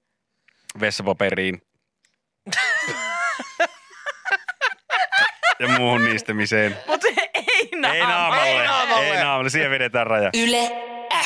vessapaperiin. 0.80 1.62
ja 5.60 5.68
muuhun 5.68 6.06
niistämiseen. 6.06 6.78
Mutta 6.88 7.08
ei 7.08 7.70
naamalle. 7.76 7.96
Ei 7.98 8.04
naamalle, 8.06 8.44
Ei 8.62 8.68
naamalle. 8.68 9.06
ei 9.18 9.24
naamalle, 9.24 9.50
siihen 9.50 9.72
vedetään 9.72 10.08
raja. 10.08 10.30
Yle 10.44 10.72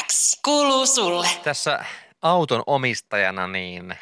X 0.07 0.39
kuuluu 0.45 0.85
sulle. 0.85 1.27
Tässä 1.43 1.85
auton 2.21 2.63
omistajana 2.67 3.47
niin 3.47 3.95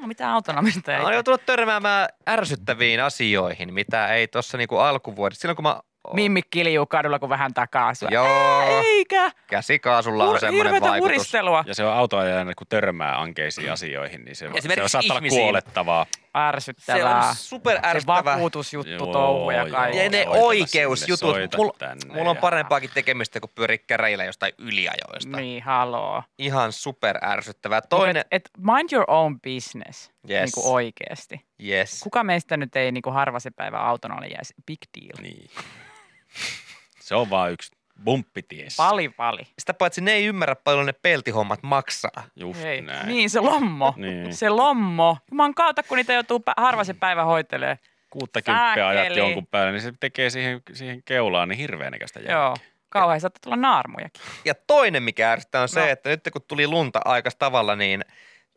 No, 0.00 0.06
mitä 0.06 0.32
autonomista 0.32 0.92
ei. 0.92 0.98
Mä 0.98 1.04
oon 1.04 1.14
joutunut 1.14 1.46
törmäämään 1.46 2.08
ärsyttäviin 2.28 3.02
asioihin, 3.02 3.74
mitä 3.74 4.08
ei 4.14 4.28
tuossa 4.28 4.58
niinku 4.58 4.76
alkuvuodesta. 4.78 5.40
Silloin 5.40 5.56
kun 5.56 5.62
mä... 5.62 5.80
Mimmi 6.14 6.40
kiljuu 6.50 6.86
kadulla, 6.86 7.18
kun 7.18 7.28
vähän 7.28 7.54
takaa 7.54 7.94
sua. 7.94 8.08
Joo, 8.12 8.60
Eikä. 8.84 9.30
käsikaasulla 9.46 10.24
on 10.24 10.34
Hur- 10.36 10.40
semmoinen 10.40 10.72
hirveätä 10.74 10.90
vaikutus. 10.90 11.16
huristelua. 11.16 11.64
Ja 11.66 11.74
se 11.74 11.84
on 11.84 11.92
autoajana, 11.92 12.54
kun 12.54 12.66
törmää 12.66 13.20
ankeisiin 13.20 13.72
asioihin, 13.72 14.24
niin 14.24 14.36
se, 14.36 14.38
se 14.38 14.48
on 14.48 14.56
Esimerkiksi 14.58 14.88
saattaa 14.88 15.14
olla 15.14 15.18
ihmisiin. 15.18 15.42
kuolettavaa. 15.42 16.06
Se 16.36 16.38
Ärsyttävää. 16.40 17.28
on 17.28 17.34
super 17.34 17.78
Se 18.00 18.06
vakuutusjuttu 18.06 19.06
touhu 19.06 19.50
ja 19.50 19.70
kaikki. 19.70 19.98
Ja 19.98 20.10
ne 20.10 20.28
oikeusjutut. 20.28 21.18
sinne, 21.18 21.32
soita 21.32 21.56
Mulla, 21.56 21.74
tänne 21.78 22.14
mulla 22.14 22.30
on 22.30 22.36
ja- 22.36 22.40
parempaakin 22.40 22.90
tekemistä 22.94 23.40
kuin 23.40 23.50
pyöriä 23.54 23.78
käräjillä 23.78 24.24
jostain 24.24 24.52
yliajoista. 24.58 25.36
Niin, 25.36 25.62
haloo. 25.62 26.22
Ihan 26.38 26.72
super 26.72 27.18
ärsyttävää. 27.24 27.80
Toinen... 27.80 28.16
Et, 28.16 28.26
et 28.30 28.50
mind 28.58 28.88
your 28.92 29.04
own 29.08 29.40
business. 29.40 30.10
Yes. 30.30 30.42
Niin 30.42 30.52
kuin 30.54 30.74
oikeesti. 30.74 31.40
yes. 31.66 32.00
Kuka 32.02 32.24
meistä 32.24 32.56
nyt 32.56 32.76
ei 32.76 32.92
niin 32.92 33.02
kuin 33.02 33.14
harva 33.14 33.40
se 33.40 33.50
päivä 33.50 33.78
autonalle 33.78 34.26
jäisi? 34.26 34.54
Big 34.66 34.78
deal. 35.00 35.22
Niin. 35.22 35.50
Se 37.00 37.14
on 37.14 37.30
vaan 37.30 37.52
yksi 37.52 37.72
bumppities. 38.04 38.76
Pali, 38.76 39.08
pali. 39.08 39.42
Sitä 39.58 39.74
paitsi 39.74 40.00
ne 40.00 40.12
ei 40.12 40.24
ymmärrä 40.24 40.56
paljon 40.56 40.86
ne 40.86 40.92
peltihommat 40.92 41.62
maksaa. 41.62 42.22
Just 42.36 42.62
Hei. 42.62 42.80
näin. 42.80 43.06
Niin, 43.08 43.30
se 43.30 43.40
lommo. 43.40 43.94
Niin. 43.96 44.34
Se 44.34 44.48
lommo. 44.48 45.18
Juman 45.30 45.54
kautta, 45.54 45.82
kun 45.82 45.96
niitä 45.96 46.12
joutuu 46.12 46.38
pä- 46.38 46.54
harva 46.62 46.84
se 46.84 46.94
päivä 46.94 47.24
hoitelee. 47.24 47.78
60 48.10 48.88
ajat 48.88 49.16
jonkun 49.16 49.46
päälle, 49.46 49.72
niin 49.72 49.82
se 49.82 49.92
tekee 50.00 50.30
siihen, 50.30 50.62
siihen 50.72 51.02
keulaan 51.04 51.48
niin 51.48 51.58
hirveän 51.58 51.92
näköistä 51.92 52.20
jälkeä. 52.20 52.34
Joo. 52.36 52.56
Kauhean 52.88 53.20
saattaa 53.20 53.40
tulla 53.44 53.56
naarmujakin. 53.56 54.22
Ja 54.44 54.54
toinen, 54.66 55.02
mikä 55.02 55.30
ärsyttää, 55.32 55.62
on 55.62 55.68
se, 55.68 55.80
No. 55.80 55.86
että 55.86 56.08
nyt 56.10 56.20
kun 56.32 56.42
tuli 56.48 56.66
lunta 56.66 57.00
aikas 57.04 57.36
tavalla, 57.36 57.76
niin 57.76 58.04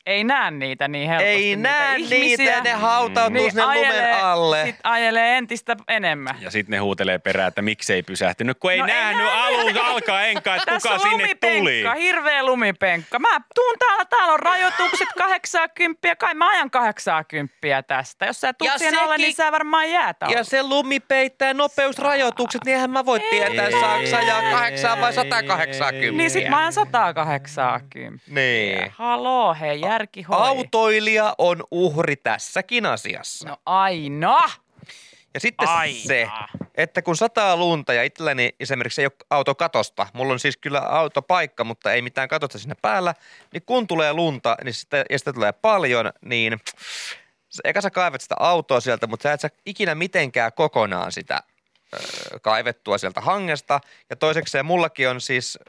Ei 0.09 0.23
näe 0.23 0.51
niitä 0.51 0.87
niin 0.87 1.07
helposti. 1.09 1.29
ei 1.29 1.55
näe 1.55 1.97
niitä, 1.97 2.15
ihmisiä. 2.15 2.51
ja 2.55 2.61
ne 2.61 2.71
hautautuu 2.71 3.33
niin 3.33 3.51
sinne 3.51 3.65
lumen 3.65 4.15
alle. 4.23 4.63
Sit 4.65 4.75
ajelee 4.83 5.37
entistä 5.37 5.75
enemmän. 5.87 6.35
Ja 6.39 6.51
sitten 6.51 6.71
ne 6.71 6.77
huutelee 6.77 7.17
perään, 7.19 7.47
että 7.47 7.61
miksei 7.61 8.03
pysähtynyt, 8.03 8.57
kun 8.59 8.71
ei 8.71 8.77
No 8.79 8.85
ei 8.85 8.93
nähnyt 8.93 9.27
alun 9.33 9.77
alkaa 9.77 10.21
enkä, 10.21 10.55
että 10.55 10.71
Tässä 10.71 10.89
kuka 10.89 11.03
on 11.03 11.09
sinne 11.11 11.35
tuli. 11.35 11.59
lumipenkka, 11.59 11.93
hirveä 11.93 12.43
lumipenkka. 12.45 13.19
Mä 13.19 13.39
tuun 13.55 13.75
täällä, 13.79 14.05
täällä 14.05 14.33
on 14.33 14.39
rajoitukset 14.39 15.07
80, 15.17 16.15
kai 16.15 16.33
mä 16.33 16.49
ajan 16.49 16.71
80 16.71 17.83
tästä. 17.87 18.25
Jos 18.25 18.41
sä 18.41 18.53
tuut 18.53 18.71
Ja 18.71 18.77
siihen 18.77 18.99
alle, 18.99 19.17
niin 19.17 19.33
sä 19.35 19.51
varmaan 19.51 19.91
jäät 19.91 20.17
Ja 20.29 20.43
se 20.43 20.63
lumi 20.63 20.99
peittää 20.99 21.53
nopeusrajoitukset, 21.53 22.65
niin 22.65 22.73
eihän 22.75 22.89
mä 22.89 23.05
voi 23.05 23.19
tietää, 23.19 23.71
saako 23.71 24.05
sä 24.05 24.17
ajaa 24.17 24.41
8 24.51 25.01
vai 25.01 25.13
180. 25.13 26.17
Niin 26.17 26.29
sit 26.31 26.49
mä 26.49 26.57
ajan 26.59 26.73
180. 26.73 28.23
Niin. 28.27 28.91
Haloo, 28.97 29.53
hei, 29.59 29.81
järki 29.99 30.21
hoi. 30.21 30.37
Autoilija 30.47 31.35
on 31.37 31.63
uhri 31.71 32.15
tässäkin 32.15 32.85
asiassa. 32.85 33.49
No 33.49 33.57
aina. 33.65 34.39
Ja 35.33 35.39
sitten 35.39 35.67
Aina. 35.67 35.99
se, 36.07 36.27
että 36.75 37.01
kun 37.01 37.15
sataa 37.15 37.57
lunta 37.57 37.93
ja 37.93 38.03
itselläni 38.03 38.55
esimerkiksi 38.59 39.01
ei 39.01 39.05
ole 39.05 39.25
auto 39.29 39.55
katosta, 39.55 40.07
mulla 40.13 40.33
on 40.33 40.39
siis 40.39 40.57
kyllä 40.57 40.79
autopaikka, 40.79 41.63
mutta 41.63 41.93
ei 41.93 42.01
mitään 42.01 42.27
katosta 42.27 42.59
sinne 42.59 42.75
päällä, 42.81 43.13
niin 43.53 43.63
kun 43.65 43.87
tulee 43.87 44.13
lunta 44.13 44.57
niin 44.63 44.73
sitä, 44.73 45.05
ja 45.09 45.19
sitä 45.19 45.33
tulee 45.33 45.51
paljon, 45.51 46.11
niin 46.21 46.59
eka 47.63 47.81
sä 47.81 47.89
kaivat 47.89 48.21
sitä 48.21 48.35
autoa 48.39 48.79
sieltä, 48.79 49.07
mutta 49.07 49.23
sä 49.23 49.33
et 49.33 49.41
sä 49.41 49.49
ikinä 49.65 49.95
mitenkään 49.95 50.53
kokonaan 50.53 51.11
sitä 51.11 51.43
kaivettua 52.41 52.97
sieltä 52.97 53.21
hangesta. 53.21 53.79
Ja 54.09 54.15
toiseksi 54.15 54.51
se 54.51 54.63
mullakin 54.63 55.09
on 55.09 55.21
siis, 55.21 55.59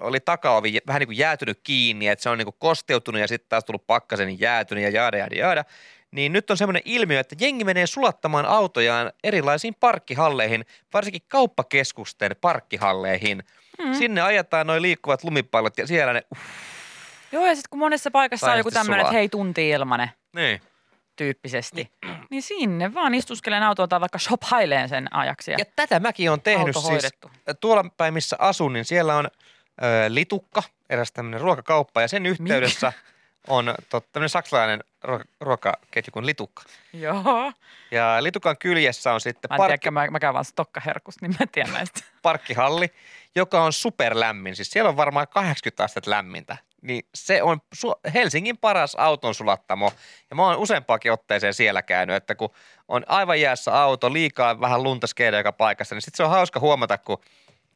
oli 0.00 0.20
takaovi 0.20 0.78
vähän 0.86 1.00
niin 1.00 1.08
kuin 1.08 1.18
jäätynyt 1.18 1.60
kiinni, 1.62 2.08
että 2.08 2.22
se 2.22 2.30
on 2.30 2.38
niin 2.38 2.46
kuin 2.46 2.56
kosteutunut 2.58 3.20
ja 3.20 3.28
sitten 3.28 3.48
taas 3.48 3.64
tullut 3.64 3.86
pakkasen 3.86 4.26
niin 4.26 4.40
jäätynyt 4.40 4.84
ja 4.84 4.90
jaada 4.90 5.16
jaada 5.18 5.36
jaada. 5.36 5.64
Niin 6.10 6.32
nyt 6.32 6.50
on 6.50 6.56
semmoinen 6.56 6.82
ilmiö, 6.84 7.20
että 7.20 7.36
jengi 7.40 7.64
menee 7.64 7.86
sulattamaan 7.86 8.46
autojaan 8.46 9.12
erilaisiin 9.24 9.74
parkkihalleihin, 9.80 10.64
varsinkin 10.94 11.22
kauppakeskusten 11.28 12.36
parkkihalleihin. 12.40 13.42
Mm. 13.78 13.94
Sinne 13.94 14.20
ajetaan 14.20 14.66
noin 14.66 14.82
liikkuvat 14.82 15.24
lumipallot 15.24 15.78
ja 15.78 15.86
siellä 15.86 16.12
ne, 16.12 16.22
uh, 16.32 16.38
Joo, 17.32 17.46
ja 17.46 17.54
sitten 17.54 17.70
kun 17.70 17.78
monessa 17.78 18.10
paikassa 18.10 18.52
on 18.52 18.58
joku 18.58 18.70
tämmöinen, 18.70 19.00
että 19.00 19.12
hei, 19.12 19.28
tunti 19.28 19.68
ilmanen 19.68 20.10
niin. 20.32 20.60
Tyyppisesti, 21.16 21.92
niin 22.30 22.42
sinne 22.42 22.94
vaan 22.94 23.14
istuskelen 23.14 23.62
autoa 23.62 23.88
tai 23.88 24.00
vaikka 24.00 24.18
shophaileen 24.18 24.88
sen 24.88 25.14
ajaksi. 25.16 25.50
Ja, 25.50 25.56
Ja 25.58 25.64
tätä 25.76 26.00
mäkin 26.00 26.30
on 26.30 26.40
tehnyt 26.40 26.76
siis. 26.76 26.88
hoidettu. 26.88 27.30
Tuolla 27.60 27.84
päin, 27.96 28.14
missä 28.14 28.36
asun, 28.38 28.72
niin 28.72 28.84
siellä 28.84 29.16
on 29.16 29.26
ö, 29.82 29.86
Litukka, 30.08 30.62
eräs 30.90 31.12
tämmöinen 31.12 31.40
ruokakauppa, 31.40 32.00
ja 32.02 32.08
sen 32.08 32.26
yhteydessä 32.26 32.92
on 33.48 33.74
tot, 33.88 34.12
tämmöinen 34.12 34.28
saksalainen 34.28 34.80
ruoka, 35.02 35.24
ruokaketju 35.40 36.10
kuin 36.12 36.26
Litukka. 36.26 36.62
Joo. 36.92 37.52
Ja 37.90 38.16
Litukan 38.20 38.56
kyljessä 38.58 39.12
on 39.12 39.20
sitten 39.20 39.48
Mä 39.48 39.54
en 39.54 39.58
parkki, 39.58 39.78
tiedä, 39.78 39.90
mä, 39.90 40.06
mä 40.10 40.20
käyn 40.20 40.34
vaan 40.34 40.44
stokkaherkusta, 40.44 41.26
niin 41.26 41.30
mä 41.32 41.36
en 41.40 41.48
tiedä 41.48 41.70
näistä. 41.72 42.00
parkkihalli, 42.22 42.92
joka 43.34 43.62
on 43.62 43.72
superlämmin. 43.72 44.56
Siis 44.56 44.70
siellä 44.70 44.88
on 44.90 44.96
varmaan 44.96 45.26
80 45.28 45.84
astetta 45.84 46.10
lämmintä. 46.10 46.56
Niin 46.82 47.02
se 47.14 47.42
on 47.42 47.60
Helsingin 48.14 48.58
paras 48.58 48.94
auton 48.94 49.34
sulattamo. 49.34 49.92
Ja 50.30 50.36
mä 50.36 50.46
oon 50.46 50.56
useampaakin 50.56 51.12
otteeseen 51.12 51.54
siellä 51.54 51.82
käynyt, 51.82 52.16
että 52.16 52.34
kun 52.34 52.50
on 52.88 53.02
aivan 53.08 53.40
jäässä 53.40 53.82
auto, 53.82 54.12
liikaa 54.12 54.60
vähän 54.60 54.82
lunta 54.82 55.06
joka 55.36 55.52
paikassa, 55.52 55.94
niin 55.94 56.02
sitten 56.02 56.16
se 56.16 56.22
on 56.22 56.30
hauska 56.30 56.60
huomata, 56.60 56.98
kun 56.98 57.18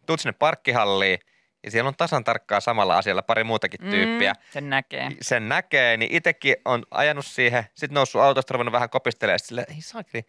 tuut 0.07 0.21
sinne 0.21 0.35
parkkihalliin 0.39 1.19
ja 1.65 1.71
siellä 1.71 1.89
on 1.89 1.97
tasan 1.97 2.25
tarkkaa 2.25 2.61
samalla 2.61 2.99
asialla 2.99 3.23
pari 3.23 3.45
muutakin 3.45 3.81
tyyppiä. 3.91 4.33
Mm, 4.33 4.41
sen 4.53 4.71
näkee. 4.71 5.11
Sen 5.21 5.49
näkee, 5.49 5.97
niin 5.97 6.13
itsekin 6.13 6.57
on 6.65 6.83
ajanut 6.91 7.27
siihen, 7.27 7.65
sitten 7.75 7.95
noussut 7.95 8.23
autosta, 8.23 8.53
ruvennut 8.53 8.73
vähän 8.73 8.91
kopistelemaan, 8.91 9.39
silleen, 9.39 9.67
ei 9.71 9.81
saakeli, 9.81 10.27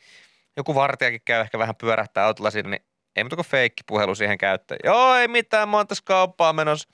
joku 0.57 0.75
vartijakin 0.75 1.21
käy 1.25 1.41
ehkä 1.41 1.59
vähän 1.59 1.75
pyörähtää 1.75 2.25
autolla 2.25 2.51
siinä, 2.51 2.69
niin 2.69 2.85
ei 3.15 3.23
muuta 3.23 3.35
kuin 3.35 3.45
feikki 3.45 3.83
puhelu 3.87 4.15
siihen 4.15 4.37
käyttöön. 4.37 4.79
Joo, 4.83 5.15
ei 5.15 5.27
mitään, 5.27 5.69
mä 5.69 5.77
oon 5.77 5.87
tässä 5.87 6.03
kauppaan 6.05 6.55
menossa. 6.55 6.89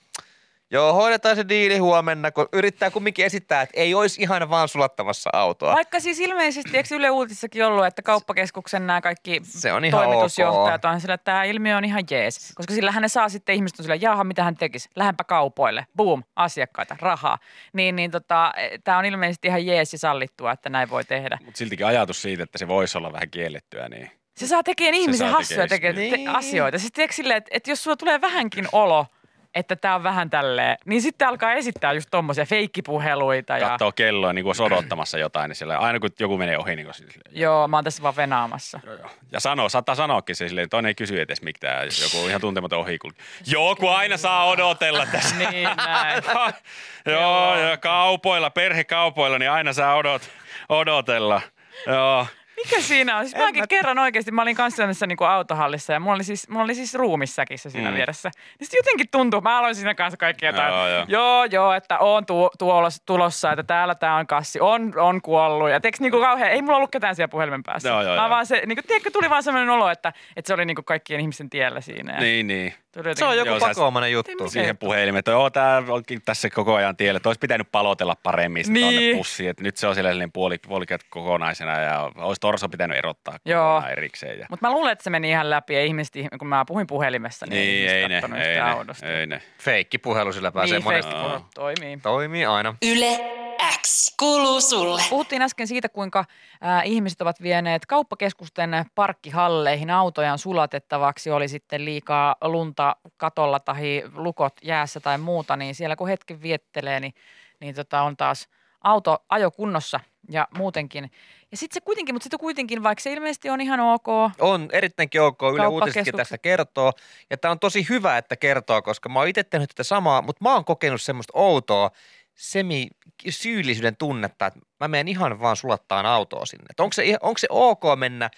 Joo, 0.72 0.92
hoidetaan 0.92 1.36
se 1.36 1.48
diili 1.48 1.78
huomenna, 1.78 2.30
kun 2.30 2.48
yrittää 2.52 2.90
kumminkin 2.90 3.24
esittää, 3.24 3.62
että 3.62 3.80
ei 3.80 3.94
olisi 3.94 4.22
ihan 4.22 4.50
vaan 4.50 4.68
sulattamassa 4.68 5.30
autoa. 5.32 5.74
Vaikka 5.74 6.00
siis 6.00 6.20
ilmeisesti, 6.20 6.76
eikö 6.76 6.94
Yle 6.94 7.10
Uutisissakin 7.10 7.64
ollut, 7.66 7.86
että 7.86 8.02
kauppakeskuksen 8.02 8.86
nämä 8.86 9.00
kaikki 9.00 9.40
Se 9.44 9.72
on 9.72 9.84
ihan 9.84 10.04
toimitusjohtajat 10.04 10.84
ok. 10.84 10.92
on 10.92 11.00
sillä, 11.00 11.14
että 11.14 11.24
tämä 11.24 11.44
ilmiö 11.44 11.76
on 11.76 11.84
ihan 11.84 12.04
jees. 12.10 12.52
Koska 12.54 12.74
sillä 12.74 12.92
hän 12.92 13.08
saa 13.08 13.28
sitten 13.28 13.54
ihmiset 13.54 13.78
on 13.78 13.84
sillä, 13.84 13.94
jaha, 13.94 14.24
mitä 14.24 14.44
hän 14.44 14.56
tekisi? 14.56 14.88
Lähempä 14.96 15.24
kaupoille. 15.24 15.86
Boom, 15.96 16.22
asiakkaita, 16.36 16.96
rahaa. 17.00 17.38
Niin, 17.72 17.96
niin 17.96 18.10
tota, 18.10 18.52
tämä 18.84 18.98
on 18.98 19.04
ilmeisesti 19.04 19.48
ihan 19.48 19.66
jees 19.66 19.92
ja 19.92 19.98
sallittua, 19.98 20.52
että 20.52 20.70
näin 20.70 20.90
voi 20.90 21.04
tehdä. 21.04 21.38
Mutta 21.44 21.58
siltikin 21.58 21.86
ajatus 21.86 22.22
siitä, 22.22 22.42
että 22.42 22.58
se 22.58 22.68
voisi 22.68 22.98
olla 22.98 23.12
vähän 23.12 23.30
kiellettyä, 23.30 23.88
niin 23.88 24.10
Se 24.36 24.46
saa 24.46 24.62
tekemään 24.62 24.94
ihmisen 24.94 25.30
hassuja 25.30 25.68
tekee 25.68 25.92
tekee 25.92 26.04
just 26.04 26.10
te- 26.10 26.16
niin. 26.16 26.28
asioita. 26.28 26.78
Siis 26.78 26.92
tiedätkö 26.92 27.14
silleen, 27.14 27.38
että, 27.38 27.50
että 27.52 27.70
jos 27.70 27.82
sulla 27.84 27.96
tulee 27.96 28.20
vähänkin 28.20 28.68
olo, 28.72 29.06
että 29.54 29.76
tämä 29.76 29.94
on 29.94 30.02
vähän 30.02 30.30
tälleen, 30.30 30.76
niin 30.84 31.02
sitten 31.02 31.28
alkaa 31.28 31.52
esittää 31.52 31.92
just 31.92 32.08
tommosia 32.10 32.46
feikkipuheluita. 32.46 33.58
Ja, 33.58 33.68
katsoo 33.68 33.92
kelloa 33.92 34.32
niin 34.32 34.42
kuin 34.42 34.48
olisi 34.48 34.62
odottamassa 34.62 35.18
jotain, 35.18 35.48
niin 35.48 35.56
siellä 35.56 35.78
aina 35.78 36.00
kun 36.00 36.10
joku 36.20 36.38
menee 36.38 36.58
ohi, 36.58 36.76
niin 36.76 36.86
kuin 36.86 36.94
silleen, 36.94 37.20
joo, 37.30 37.68
mä 37.68 37.76
oon 37.76 37.84
tässä 37.84 38.02
vaan 38.02 38.16
venaamassa. 38.16 38.80
Joo, 38.84 38.94
joo. 38.94 39.10
Ja 39.32 39.40
sanoo, 39.40 39.68
saattaa 39.68 39.94
sanoakin 39.94 40.36
se 40.36 40.48
silleen, 40.48 40.68
toinen 40.68 40.88
ei 40.88 40.94
kysy 40.94 41.20
edes 41.20 41.42
mitään, 41.42 41.88
joku 42.02 42.28
ihan 42.28 42.40
tuntematon 42.40 42.78
ohi 42.78 42.98
kulki. 42.98 43.18
Joo, 43.46 43.76
kun 43.76 43.96
aina 43.96 44.16
saa 44.16 44.44
odotella 44.44 45.06
tässä. 45.06 45.36
Niin, 45.36 45.68
näin. 45.76 46.22
joo, 47.06 47.56
ja 47.56 47.76
kaupoilla, 47.76 48.50
perhekaupoilla, 48.50 49.38
niin 49.38 49.50
aina 49.50 49.72
saa 49.72 49.94
odot, 49.94 50.22
odotella. 50.68 51.40
Joo. 51.86 52.26
Mikä 52.56 52.80
siinä 52.80 53.16
on? 53.16 53.24
Siis 53.28 53.36
mäkin 53.44 53.64
kerran 53.68 53.98
oikeasti, 53.98 54.30
mä 54.30 54.42
olin 54.42 54.56
kanssa 54.56 54.76
sellaisessa 54.76 55.06
niin 55.06 55.18
autohallissa 55.28 55.92
ja 55.92 56.00
mulla 56.00 56.14
oli 56.14 56.24
siis, 56.24 56.48
mulla 56.48 56.64
oli 56.64 56.74
siis 56.74 56.94
ruumissäkissä 56.94 57.70
siinä 57.70 57.90
Mm. 57.90 57.96
vieressä. 57.96 58.30
Niin 58.34 58.66
sitten 58.68 58.78
jotenkin 58.78 59.06
tuntuu, 59.10 59.40
mä 59.40 59.58
aloin 59.58 59.74
siinä 59.74 59.94
kanssa 59.94 60.16
kaikki 60.16 60.46
jotain, 60.46 60.74
Joo, 60.74 60.88
joo. 60.88 61.04
joo, 61.08 61.44
joo, 61.44 61.72
että 61.72 61.98
on 61.98 62.26
tu, 62.26 62.50
tuolos, 62.58 63.00
tulossa, 63.06 63.50
että 63.52 63.62
täällä 63.62 63.94
tää 63.94 64.14
on 64.16 64.26
kassi, 64.26 64.60
on, 64.60 64.92
on 64.98 65.22
kuollut. 65.22 65.70
Ja 65.70 65.80
tiedätkö, 65.80 66.02
niin 66.04 66.10
kuin 66.10 66.22
kauhean, 66.22 66.50
ei 66.50 66.62
mulla 66.62 66.76
ollut 66.76 66.90
ketään 66.90 67.16
siellä 67.16 67.28
puhelimen 67.30 67.62
päässä. 67.62 67.88
Joo, 67.88 68.02
joo, 68.02 68.16
mä 68.16 68.22
joo. 68.22 68.30
vaan 68.30 68.46
se, 68.46 68.62
niin 68.66 68.76
kuin, 68.76 68.86
tiedätkö, 68.86 69.10
tuli 69.10 69.30
vaan 69.30 69.42
sellainen 69.42 69.70
olo, 69.70 69.90
että, 69.90 70.12
että 70.36 70.46
se 70.46 70.54
oli 70.54 70.64
niin 70.64 70.74
kuin 70.74 70.84
kaikkien 70.84 71.20
ihmisten 71.20 71.50
tiellä 71.50 71.80
siinä. 71.80 72.12
Ja 72.14 72.20
Niin, 72.20 72.46
niin. 72.46 72.72
tuli 72.72 72.78
jotenkin- 73.00 73.16
Se 73.18 73.24
on 73.24 73.36
joku 73.36 73.48
Joo, 73.48 73.58
pakoomainen 73.58 74.12
juttu. 74.12 74.48
Siihen 74.50 74.78
puhelimeen, 74.78 75.18
että 75.18 75.30
joo, 75.30 75.50
tää 75.50 75.82
onkin 75.88 76.22
tässä 76.24 76.50
koko 76.50 76.74
ajan 76.74 76.96
tiellä. 76.96 77.16
Että 77.16 77.28
olisi 77.28 77.38
pitänyt 77.38 77.68
palotella 77.72 78.16
paremmin 78.22 78.64
sitä 78.64 78.78
Niin. 78.78 79.16
pussiin. 79.16 79.50
Että 79.50 79.62
nyt 79.62 79.76
se 79.76 79.86
on 79.86 79.94
sellainen 79.94 80.32
puoli, 80.32 80.58
puolikat 80.58 81.00
kokonaisena 81.10 81.80
ja 81.80 82.10
olisi 82.16 82.40
torso 82.42 82.68
pitänyt 82.68 82.98
erottaa 82.98 83.38
Joo. 83.44 83.82
erikseen. 83.90 84.38
Ja... 84.38 84.46
Mutta 84.50 84.68
mä 84.68 84.72
luulen, 84.72 84.92
että 84.92 85.04
se 85.04 85.10
meni 85.10 85.30
ihan 85.30 85.50
läpi 85.50 85.74
ja 85.74 85.84
ihmiset, 85.84 86.14
kun 86.38 86.48
mä 86.48 86.64
puhuin 86.66 86.86
puhelimessa, 86.86 87.46
niin, 87.46 87.60
Niin, 87.60 87.90
ei 87.90 88.08
ne, 88.08 88.16
ei 88.16 88.60
ne, 88.84 89.18
ei 89.18 89.26
ne. 89.26 89.42
Feikki 89.58 89.98
puhelu 89.98 90.32
sillä 90.32 90.52
pääsee 90.52 90.78
Niin, 90.78 90.84
monesti. 90.84 91.12
Facebook 91.12 91.46
toimii. 91.54 91.96
Toimii 92.02 92.46
aina. 92.46 92.74
Yle 92.82 93.42
X 93.82 94.14
kuuluu 94.18 94.60
sulle. 94.60 95.02
Puhuttiin 95.10 95.42
äsken 95.42 95.66
siitä, 95.66 95.88
kuinka 95.88 96.18
äh, 96.18 96.82
ihmiset 96.84 97.20
ovat 97.20 97.42
vieneet 97.42 97.86
kauppakeskusten 97.86 98.70
parkkihalleihin 98.94 99.90
autojaan 99.90 100.38
sulatettavaksi, 100.38 101.30
oli 101.30 101.48
sitten 101.48 101.84
liikaa 101.84 102.36
lunta 102.40 102.96
katolla 103.16 103.60
tai 103.60 104.02
lukot 104.14 104.52
jäässä 104.62 105.00
tai 105.00 105.18
muuta, 105.18 105.56
niin 105.56 105.74
siellä 105.74 105.96
kun 105.96 106.08
hetken 106.08 106.42
viettelee, 106.42 107.00
niin, 107.00 107.14
niin 107.60 107.74
tota 107.74 108.02
on 108.02 108.16
taas 108.16 108.48
auto 108.84 109.24
ajokunnossa 109.28 110.00
ja 110.30 110.48
muutenkin. 110.56 111.10
Ja 111.52 111.56
sitten 111.56 111.74
se 111.74 111.80
kuitenkin, 111.80 112.14
mutta 112.14 112.24
sitten 112.24 112.40
kuitenkin, 112.40 112.82
vaikka 112.82 113.02
se 113.02 113.12
ilmeisesti 113.12 113.50
on 113.50 113.60
ihan 113.60 113.80
ok, 113.80 114.08
On 114.40 114.68
erittäinkin 114.72 115.20
ok. 115.22 115.42
Yle 115.52 115.62
Kauppakeskukset. 115.62 116.16
tästä 116.16 116.38
kertoo. 116.38 116.92
Ja 117.30 117.36
tämä 117.36 117.52
on 117.52 117.58
tosi 117.58 117.86
hyvä, 117.88 118.18
että 118.18 118.36
kertoo, 118.36 118.82
koska 118.82 119.08
mä 119.08 119.18
oon 119.18 119.28
itse 119.28 119.44
tehnyt 119.44 119.68
tätä 119.70 119.82
samaa, 119.82 120.22
mutta 120.22 120.44
mä 120.44 120.54
oon 120.54 120.64
kokenut 120.64 121.02
semmoista 121.02 121.32
outoa 121.36 121.90
semi-syyllisyyden 122.34 123.96
tunnetta, 123.96 124.46
että 124.46 124.60
mä 124.80 124.88
menen 124.88 125.08
ihan 125.08 125.40
vaan 125.40 125.56
sulattaan 125.56 126.06
autoa 126.06 126.46
sinne. 126.46 126.64
Että 126.70 126.82
onko, 126.82 126.92
se, 126.92 127.16
onko 127.22 127.38
se 127.38 127.46
ok 127.50 127.82
mennä, 127.96 128.30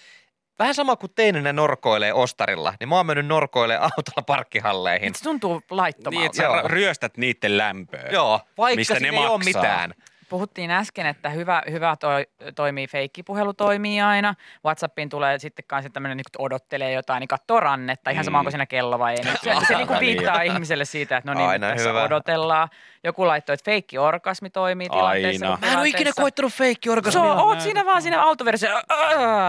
vähän 0.59 0.75
sama 0.75 0.97
kuin 0.97 1.13
teinen 1.15 1.45
ne 1.45 1.53
norkoilee 1.53 2.13
ostarilla, 2.13 2.75
niin 2.81 2.89
mä 2.89 2.97
oon 2.97 3.07
mennyt 3.07 3.27
norkoilee 3.27 3.77
autolla 3.77 4.23
parkkihalleihin. 4.27 5.15
se 5.15 5.23
tuntuu 5.25 5.63
laittomalta. 5.71 6.11
Niin, 6.19 6.27
että 6.27 6.63
sä 6.63 6.69
ryöstät 6.69 7.17
niiden 7.17 7.59
lämpöä. 7.59 8.09
Joo, 8.13 8.41
vaikka 8.59 8.77
Mistä 8.77 8.95
ne 8.95 9.01
siinä 9.01 9.21
ei 9.21 9.27
ole 9.27 9.39
maksaa. 9.39 9.63
mitään. 9.63 9.95
Puhuttiin 10.35 10.71
äsken, 10.71 11.07
että 11.07 11.29
hyvä, 11.29 11.63
hyvä 11.71 11.97
toi, 12.01 12.27
toimii, 12.55 12.87
feikkipuhelu 12.87 13.55
toimii 13.55 14.01
aina. 14.01 14.35
Whatsappiin 14.65 15.09
tulee 15.09 15.39
sitten 15.39 15.65
kanssa 15.69 15.91
tämmöinen, 15.91 16.17
niin 16.17 16.25
kun 16.37 16.47
odottelee 16.47 16.93
jotain, 16.93 17.21
niin 17.21 17.29
katsoo 17.29 17.61
rannetta, 17.61 18.11
ihan 18.11 18.25
sama 18.25 18.39
onko 18.39 18.51
siinä 18.51 18.67
kello 18.67 18.99
vai 18.99 19.15
ei. 19.15 19.23
Se, 19.25 19.67
se 19.69 19.77
niin 19.77 19.87
kuin 19.87 20.01
viittaa 20.01 20.43
ihmiselle 20.43 20.85
siitä, 20.85 21.17
että 21.17 21.31
no 21.31 21.39
niin, 21.39 21.49
Aina 21.49 21.71
tässä 21.71 21.89
hyvä. 21.89 22.05
odotellaan. 22.05 22.69
Joku 23.05 23.27
laittoi, 23.27 23.55
että 23.55 23.65
feikki-orgasmi 23.65 24.51
toimii 24.51 24.89
tilanteessa. 24.89 25.47
Aina. 25.47 25.59
Mä 25.61 25.73
en 25.73 25.79
ole 25.79 25.89
ikinä 25.89 26.11
koittanut 26.17 26.53
feikki 26.53 26.89
Se 27.11 27.19
on, 27.19 27.39
oot 27.39 27.61
siinä 27.61 27.85
vaan 27.85 28.03
siinä 28.03 28.23
autoversiossa, 28.23 28.83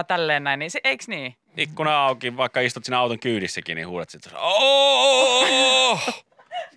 tälleen 0.07 0.43
näin, 0.43 0.59
niin 0.59 0.71
se, 0.71 0.79
eiks 0.83 1.07
niin? 1.07 1.35
Ikkuna 1.57 2.05
auki, 2.05 2.37
vaikka 2.37 2.59
istut 2.59 2.85
siinä 2.85 2.99
auton 2.99 3.19
kyydissäkin, 3.19 3.75
niin 3.75 3.87
huudat 3.87 4.09
sitten. 4.09 4.33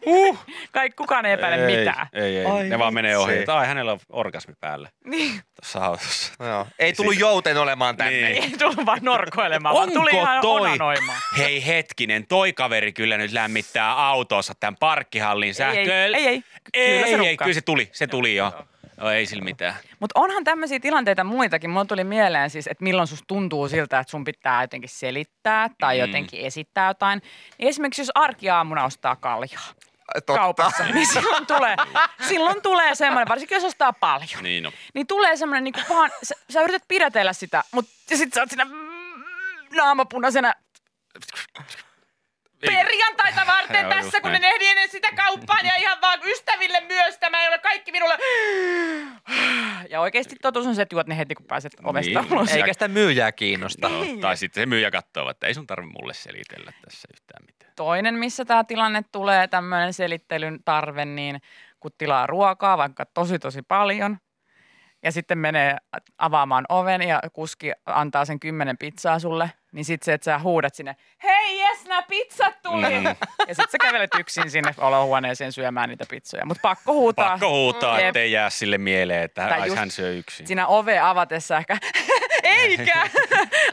Huh. 0.07 0.39
Kaikki 0.73 0.97
kukaan 0.97 1.27
ei 1.27 1.33
epäile 1.33 1.67
ei, 1.67 1.77
mitään. 1.77 2.07
Ei, 2.13 2.37
ei. 2.39 2.45
Ai 2.47 2.69
ne 2.69 2.79
vaan 2.79 2.95
menee 2.95 3.17
ohi. 3.19 3.45
Ai, 3.47 3.67
hänellä 3.67 3.93
on 3.93 3.99
orgasmi 4.09 4.55
päällä 4.61 4.89
Niin. 5.05 5.41
tuossa 5.61 5.85
autossa. 5.85 6.33
Joo. 6.45 6.67
Ei 6.79 6.93
tullut 6.93 7.19
jouten 7.19 7.57
olemaan 7.57 7.97
tänne. 7.97 8.13
Niin. 8.31 8.43
Ei 8.43 8.51
tullut 8.59 8.87
vaan 8.87 8.99
norkoilemaan, 9.03 9.75
vaan 9.75 9.93
tuli 9.93 10.11
ihan 10.11 10.47
onanoimaan. 10.47 11.19
Hei 11.39 11.67
hetkinen, 11.67 12.27
toi 12.27 12.53
kaveri 12.53 12.93
kyllä 12.93 13.17
nyt 13.17 13.33
lämmittää 13.33 14.07
autossa 14.07 14.55
tämän 14.61 14.77
parkkihallin 14.77 15.55
sähköön. 15.55 16.15
ei, 16.15 16.27
ei. 16.27 16.43
Ei, 16.75 16.91
Kyllä 16.99 17.07
se 17.07 17.07
ei, 17.07 17.13
ei, 17.13 17.17
rukkaa. 17.31 17.45
kyllä 17.45 17.55
se 17.55 17.61
tuli, 17.61 17.89
se 17.93 18.07
tuli 18.07 18.37
jo. 18.37 18.53
No, 19.01 19.11
ei 19.11 19.27
sillä 19.27 19.45
mitään. 19.45 19.75
Mutta 20.01 20.21
onhan 20.21 20.45
tämmöisiä 20.45 20.81
tilanteita 20.81 21.25
muitakin. 21.25 21.71
Mulla 21.71 21.85
tuli 21.85 22.05
mieleen 22.05 22.51
siis, 22.51 22.67
että 22.67 22.85
milloin 22.85 23.09
susta 23.09 23.25
tuntuu 23.27 23.69
siltä, 23.69 23.99
että 24.01 24.11
sun 24.11 24.25
pitää 24.25 24.63
jotenkin 24.63 24.91
selittää 24.91 25.71
tai 25.81 25.97
Mm. 25.97 26.01
jotenkin 26.01 26.41
esittää 26.41 26.89
jotain. 26.91 27.23
Niin 27.59 27.69
esimerkiksi 27.69 28.03
jos 28.03 28.11
arkiaamuna 28.15 28.85
ostaa 28.85 29.17
kaljaa 29.17 29.63
Totta. 30.15 30.35
kaupassa, 30.35 30.85
niin 30.85 31.07
silloin 31.07 31.47
tulee, 31.47 31.77
silloin 32.29 32.63
tulee 32.63 32.95
semmoinen, 32.95 33.29
varsinkin 33.29 33.55
jos 33.57 33.65
ostaa 33.65 33.93
paljon, 33.93 34.43
Niin 34.43 34.63
no. 34.63 34.73
niin 34.95 35.07
tulee 35.07 35.37
semmoinen 35.37 35.65
niin 35.65 35.75
vaan, 35.89 36.11
sä, 36.23 36.35
sä 36.51 36.63
yrität 36.63 36.85
pidätellä 36.89 37.33
sitä, 37.33 37.65
mutta 37.73 37.91
sit 38.15 38.33
sä 38.35 38.41
oot 38.41 38.51
siinä 38.51 38.65
mm, 38.65 39.25
naamapunaisena 39.77 40.53
perjantaita 42.61 43.47
varten 43.47 43.81
Joo, 43.83 43.91
tässä, 43.91 44.21
kun 44.21 44.33
ne 44.33 44.39
näin. 44.39 44.55
ehdi 44.55 44.67
ennen 44.67 44.89
sitä 44.91 45.09
kauppaan 45.17 45.67
ja 45.67 45.77
ihan 45.77 46.01
vaan 46.01 46.21
ystäville 46.25 46.81
myös. 46.81 47.19
Tämä 47.19 47.43
ei 47.43 47.49
ole 47.49 47.59
kaikki 47.59 47.93
minulle. 47.93 48.19
Ja 49.91 50.01
oikeasti 50.01 50.37
totuus 50.43 50.67
on 50.67 50.75
se, 50.75 50.83
että 50.83 50.95
juot 50.95 51.07
ne 51.07 51.19
heti, 51.19 51.35
kun 51.35 51.47
pääset 51.47 51.73
ovesta 51.85 52.21
Niin. 52.23 52.33
ulos. 52.33 52.53
Eikä 52.53 52.73
sitä 52.73 52.89
myyjää 52.89 53.33
kiinnosta. 53.33 53.89
No, 53.89 54.05
tai 54.21 54.37
sitten 54.37 54.63
se 54.63 54.67
myyjä 54.67 54.91
katsoo, 54.91 55.31
että 55.31 55.47
ei 55.47 55.55
sun 55.55 55.67
tarvi 55.67 55.87
mulle 55.87 56.15
selitellä 56.15 56.73
tässä 56.85 57.09
yhtään 57.15 57.45
mitään. 57.47 57.73
Toinen, 57.77 58.15
missä 58.15 58.45
tämä 58.45 58.65
tilanne 58.65 59.03
tulee, 59.13 59.49
tämmöinen 59.49 59.93
selittelyn 59.93 60.59
tarve, 60.65 61.05
niin 61.05 61.41
kun 61.81 61.91
tilaa 61.99 62.27
ruokaa 62.27 62.79
vaikka 62.79 63.07
tosi 63.07 63.39
tosi 63.39 63.63
paljon, 63.63 64.19
ja 65.03 65.13
sitten 65.13 65.39
menee 65.39 65.77
avaamaan 66.19 66.65
oven 66.69 67.03
ja 67.03 67.21
kuski 67.33 67.73
antaa 67.87 68.25
sen 68.25 68.41
kymmenen 68.41 68.79
pizzaa 68.79 69.19
sulle, 69.19 69.51
niin 69.73 69.85
sitten 69.85 70.05
se, 70.05 70.13
että 70.13 70.25
sä 70.25 70.39
huudat 70.39 70.75
sinne, 70.75 70.97
hei 71.23 71.58
nämä 71.99 72.07
pizzat 72.09 72.63
tuli! 72.63 73.01
Mm. 73.01 73.05
Ja 73.49 73.55
sitten 73.55 73.71
sä 73.73 73.79
kävelet 73.81 74.11
yksin 74.19 74.51
sinne 74.51 74.75
olohuoneeseen 74.79 75.53
syömään 75.53 75.89
niitä 75.89 76.05
pizzoja. 76.11 76.47
Mutta 76.47 76.61
pakko 76.63 76.93
huutaa. 76.93 77.31
Pakko 77.31 77.51
huutaa, 77.51 78.01
Jep. 78.01 78.09
ettei 78.09 78.33
jää 78.33 78.51
sille 78.51 78.79
mieleen, 78.79 79.23
että 79.23 79.47
ai, 79.47 79.67
just 79.67 79.79
hän 79.79 79.91
syö 79.91 80.13
yksin. 80.13 80.47
Siinä 80.47 80.67
ove 80.67 80.99
avatessa 80.99 81.59
ehkä, 81.59 81.79
eikä! 82.43 83.09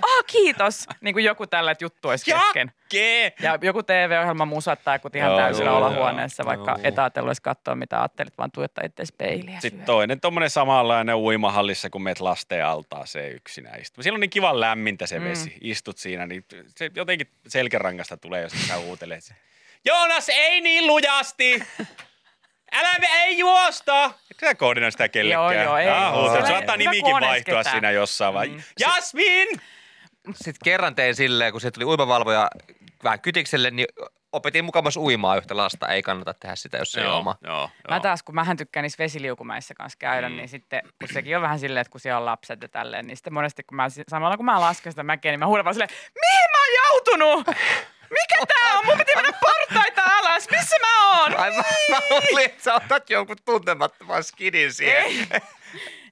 oh, 0.04 0.26
kiitos! 0.32 0.88
Niin 1.02 1.14
kuin 1.14 1.26
joku 1.26 1.48
tällä, 1.48 1.72
että 1.72 1.86
juttu 1.86 2.10
olisi 2.10 2.26
kesken. 2.26 2.72
Jakke! 2.94 3.34
Ja 3.42 3.60
joku 3.62 3.84
TV-ohjelma 3.84 4.46
musattaa, 4.46 5.00
kun 5.00 5.12
ihan 5.14 5.32
Joo, 5.32 5.40
täysillä 5.40 5.70
joo, 5.70 5.78
olohuoneessa, 5.78 6.44
joo. 6.44 6.48
vaikka 6.48 6.72
Joo. 6.72 6.80
etäatellut 6.84 7.30
edes 7.30 7.42
katsoa, 7.42 7.76
mitä 7.76 8.00
ajattelit, 8.00 8.38
vaan 8.38 8.52
tuijottaa 8.52 8.84
itse 8.86 9.04
peiliä. 9.18 9.60
Sitten 9.60 9.80
syö. 9.80 9.86
toinen 9.86 10.20
tommonen 10.20 10.50
samanlainen 10.50 11.16
uimahallissa, 11.16 11.90
kun 11.90 12.04
meet 12.04 12.20
lasten 12.20 12.66
altaaseen 12.66 13.36
yksinään 13.36 13.82
istumaan. 13.82 14.04
Siellä 14.04 14.18
on 14.18 14.22
niin 14.22 14.30
kivan 14.30 14.60
lämmintä 14.60 15.08
se 15.08 15.22
vesi. 15.22 15.50
Mm. 15.50 15.56
Istut 15.62 15.98
siinä, 15.98 16.28
niin 16.28 16.46
se 16.76 16.92
jotenkin 16.96 17.28
selkärangasta 17.48 18.15
tulee, 18.18 18.42
jos 18.42 18.52
sä 18.68 18.78
huutelet 18.78 19.24
se. 19.24 19.36
Joonas, 19.86 20.30
ei 20.30 20.62
niin 20.62 20.88
lujasti! 20.88 21.64
Älä 22.74 23.00
me 23.00 23.08
ei 23.08 23.38
juosta! 23.38 24.04
Eikö 24.06 24.46
sä 24.48 24.56
koordinoi 24.56 24.92
sitä 24.92 25.10
kellekään? 25.10 25.44
Joo, 25.56 25.64
joo, 25.64 25.78
ei. 25.78 25.90
Ah. 25.90 26.48
Saattaa 26.48 26.78
nimikin 26.78 27.04
vaihtua 27.14 27.30
onesketaan. 27.30 27.66
siinä 27.66 27.92
jossain 27.92 28.34
vai. 28.34 28.48
Mm. 28.48 28.62
Jasmin! 28.80 29.48
Sitten 30.34 30.56
kerran 30.64 30.96
tein 30.96 31.16
silleen, 31.16 31.52
kun 31.52 31.62
se 31.62 31.72
tuli 31.72 31.86
uimavalvoja 31.86 32.48
vähän 33.04 33.20
kytikselle, 33.22 33.72
niin 33.72 33.88
opetin 34.32 34.66
mukamassa 34.66 35.00
uimaa 35.00 35.38
yhtä 35.38 35.58
lasta. 35.58 35.88
Ei 35.88 36.04
kannata 36.04 36.34
tehdä 36.34 36.56
sitä, 36.56 36.78
jos 36.78 36.92
se 36.92 37.02
ei 37.02 37.08
oma. 37.08 37.36
joo, 37.42 37.58
joo. 37.58 37.70
Mä 37.90 38.00
taas, 38.00 38.24
kun 38.24 38.36
mähän 38.36 38.58
tykkään 38.58 38.82
niissä 38.84 39.04
vesiliukumäissä 39.04 39.74
kanssa 39.74 39.98
käydä, 40.00 40.30
Mm. 40.30 40.36
niin 40.36 40.50
sitten, 40.50 40.82
kun 41.00 41.08
sekin 41.14 41.36
on 41.36 41.42
vähän 41.42 41.60
silleen, 41.60 41.82
että 41.82 41.92
kun 41.92 42.00
siellä 42.02 42.18
on 42.20 42.26
lapset 42.26 42.62
ja 42.62 42.70
tälleen, 42.70 43.08
niin 43.08 43.18
sitten 43.18 43.34
monesti, 43.34 43.64
kun 43.64 43.76
mä, 43.76 43.88
samalla 44.10 44.38
kun 44.38 44.46
mä 44.46 44.60
lasken 44.62 44.92
sitä 44.92 45.04
mäkeä, 45.04 45.32
niin 45.32 45.40
mä 45.40 45.48
huudan 45.48 45.66
vaan 45.66 45.74
silleen, 45.76 45.90
mihin 46.16 46.50
mä 46.52 46.58
oon 46.60 46.74
joutunut? 46.88 47.56
Mikä 48.10 48.46
tää 48.48 48.80
on? 48.80 48.86
Mun 48.86 48.98
piti 48.98 49.12
mennä 49.16 49.32
portaita 49.42 50.02
alas. 50.06 50.50
Missä 50.52 50.76
mä 50.82 51.20
oon? 51.20 51.36
Ai 51.40 51.52
mä, 51.52 51.64
mä 51.90 52.00
luulin, 52.10 52.46
että 52.46 52.64
sä 52.64 52.74
otat 52.74 53.10
jonkun 53.10 53.36
tuntemattoman 53.46 54.24
skidin 54.24 54.74
siihen. 54.74 55.04
Ei. 55.04 55.28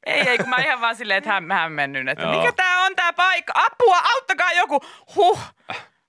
Ei, 0.06 0.30
ei, 0.30 0.38
kun 0.38 0.50
mä 0.50 0.56
ihan 0.56 0.82
vaan 0.82 0.96
silleen, 0.96 1.18
että 1.18 1.30
hän 1.30 1.72
mennyt, 1.72 2.08
että 2.08 2.24
Joo. 2.24 2.40
mikä 2.40 2.52
tää 2.52 2.80
on 2.82 2.96
tää 2.96 3.14
paikka? 3.14 3.54
Apua, 3.56 3.98
auttakaa 4.00 4.52
joku. 4.52 4.82
Huh. 5.16 5.40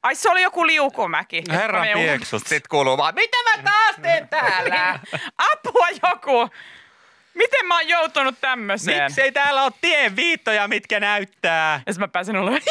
Ai 0.03 0.14
se 0.14 0.31
oli 0.31 0.42
joku 0.42 0.66
liukumäki. 0.66 1.42
Herran 1.51 1.87
pieksut. 1.92 2.42
Sitten 2.42 2.68
kuuluu 2.70 2.99
vaan, 2.99 3.14
mitä 3.14 3.37
mä 3.44 3.62
taas 3.62 3.97
teen 4.03 4.29
täällä? 4.29 4.99
Apua 5.53 5.88
joku! 6.03 6.51
Miten 7.35 7.66
mä 7.66 7.79
oon 7.79 7.88
joutunut 7.88 8.35
tämmöiseen? 8.40 9.05
Miksei 9.05 9.33
täällä 9.33 9.64
ole 9.64 9.73
tien 9.81 10.16
viittoja, 10.16 10.68
mitkä 10.68 11.01
näyttää? 11.01 11.83
Ja 11.87 11.92
sitten 11.92 12.01
mä 12.03 12.09
pääsen 12.09 12.37
ulos 12.37 12.62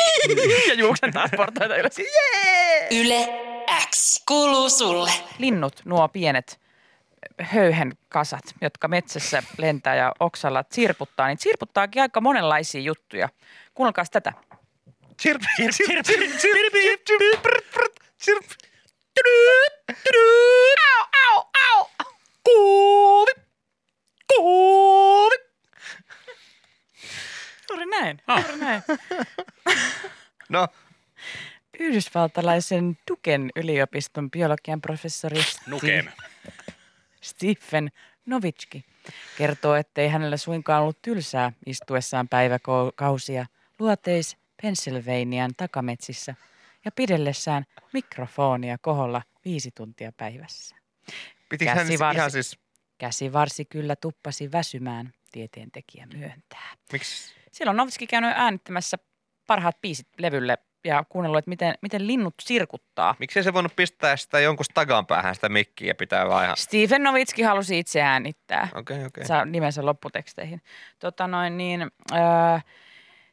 ja 0.67 0.73
juoksen 0.73 1.13
taas 1.13 1.31
portaita 1.37 1.75
ylös. 1.75 1.99
Jee! 1.99 2.87
Yle 2.91 3.27
X 3.89 4.23
kuuluu 4.27 4.69
sulle. 4.69 5.11
Linnut, 5.37 5.81
nuo 5.85 6.07
pienet 6.07 6.59
höyhen 7.41 7.97
kasat, 8.09 8.43
jotka 8.61 8.87
metsässä 8.87 9.43
lentää 9.57 9.95
ja 9.95 10.13
oksalla 10.19 10.63
sirputtaa, 10.71 11.27
niin 11.27 11.37
sirputtaakin 11.37 12.01
aika 12.01 12.21
monenlaisia 12.21 12.81
juttuja. 12.81 13.29
Kuunnelkaas 13.73 14.09
tätä. 14.09 14.33
Chirp, 15.21 15.41
chirp, 15.55 15.75
chirp, 15.75 16.05
chirp, 16.05 16.05
chirp, 16.05 16.73
chirp, 17.05 17.43
chirp, 18.21 18.45
chirp. 19.13 19.39
Au, 21.29 21.37
au, 21.37 21.87
au! 22.47 23.25
Kuuvi! 24.37 25.35
Juuri 27.69 27.85
näin, 27.85 28.21
juuri 28.27 28.57
näin. 28.57 28.83
No, 30.49 30.67
Yhdysvaltalaisen 31.79 32.97
Duken 33.11 33.49
yliopiston 33.55 34.31
biologian 34.31 34.81
professori 34.81 35.41
Nukem. 35.67 36.05
Stephen 37.21 37.91
Novitski 38.25 38.85
kertoo, 39.37 39.75
ettei 39.75 40.09
hänellä 40.09 40.37
suinkaan 40.37 40.81
ollut 40.81 41.01
tylsää 41.01 41.51
istuessaan 41.65 42.27
päiväkausia 42.27 43.45
luoteis 43.79 44.37
Pennsylvanian 44.61 45.51
takametsissä 45.57 46.35
ja 46.85 46.91
pidellessään 46.91 47.65
mikrofonia 47.93 48.77
koholla 48.77 49.21
viisi 49.45 49.71
tuntia 49.71 50.11
päivässä. 50.17 50.75
pitikö 51.49 51.71
hän 51.71 51.87
Käsivarsi. 51.87 52.17
ihan 52.17 52.31
siis, 52.31 52.57
Käsivarsi 53.03 53.65
kyllä 53.65 53.95
tuppasi 53.95 54.51
väsymään, 54.51 55.13
tieteentekijä 55.31 56.07
myöntää. 56.13 56.73
miksi? 56.91 57.33
Siellä 57.51 57.69
on 57.69 57.77
Novitski 57.77 58.07
käynyt 58.07 58.31
äänittämässä 58.35 58.97
parhaat 59.47 59.81
biisit 59.81 60.07
levylle 60.17 60.57
ja 60.83 61.03
kuunnellut, 61.09 61.37
että 61.37 61.49
miten, 61.49 61.75
miten 61.81 62.07
linnut 62.07 62.33
sirkuttaa. 62.41 63.15
Miksei 63.19 63.43
se 63.43 63.53
voinut 63.53 63.75
pistää 63.75 64.17
sitä 64.17 64.39
jonkun 64.39 64.65
stagan 64.65 65.05
päähän 65.05 65.35
sitä 65.35 65.49
mikkiä 65.49 65.87
ja 65.87 65.95
pitää 65.95 66.27
vaan. 66.27 66.57
Stephen 66.57 67.03
Novitski 67.03 67.41
halusi 67.41 67.79
itse 67.79 68.01
äänittää. 68.01 68.67
Okei, 68.75 68.79
okay, 68.79 68.95
okei. 68.95 69.07
Okay. 69.07 69.25
saa 69.25 69.45
nimensä 69.45 69.85
lopputeksteihin. 69.85 70.61
Tota 70.99 71.27
noin, 71.27 71.57
niin, 71.57 71.81
öö, 72.11 72.19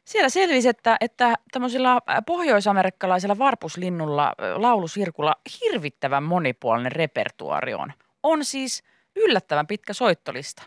siellä 0.05 0.29
selvisi, 0.29 0.69
että, 0.69 0.97
että 1.01 1.33
tämmöisillä 1.51 2.01
pohjoisamerikkalaisilla 2.25 3.37
varpuslinnulla 3.37 4.33
ö, 4.41 4.61
laulusirkulla 4.61 5.35
hirvittävän 5.61 6.23
monipuolinen 6.23 6.91
repertuari 6.91 7.73
on. 7.73 7.93
On 8.23 8.45
siis 8.45 8.83
yllättävän 9.15 9.67
pitkä 9.67 9.93
soittolista. 9.93 10.63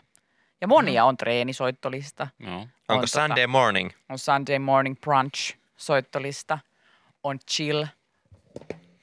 Ja 0.61 0.67
monia 0.67 1.05
on 1.05 1.17
treenisoittolista. 1.17 2.27
No. 2.39 2.59
Onko 2.59 2.69
on 2.89 3.03
tota- 3.03 3.07
Sunday 3.07 3.47
morning? 3.47 3.89
On 4.09 4.19
Sunday 4.19 4.59
Morning 4.59 4.99
Brunch 5.01 5.55
soittolista. 5.77 6.59
On 7.23 7.39
Chill. 7.51 7.85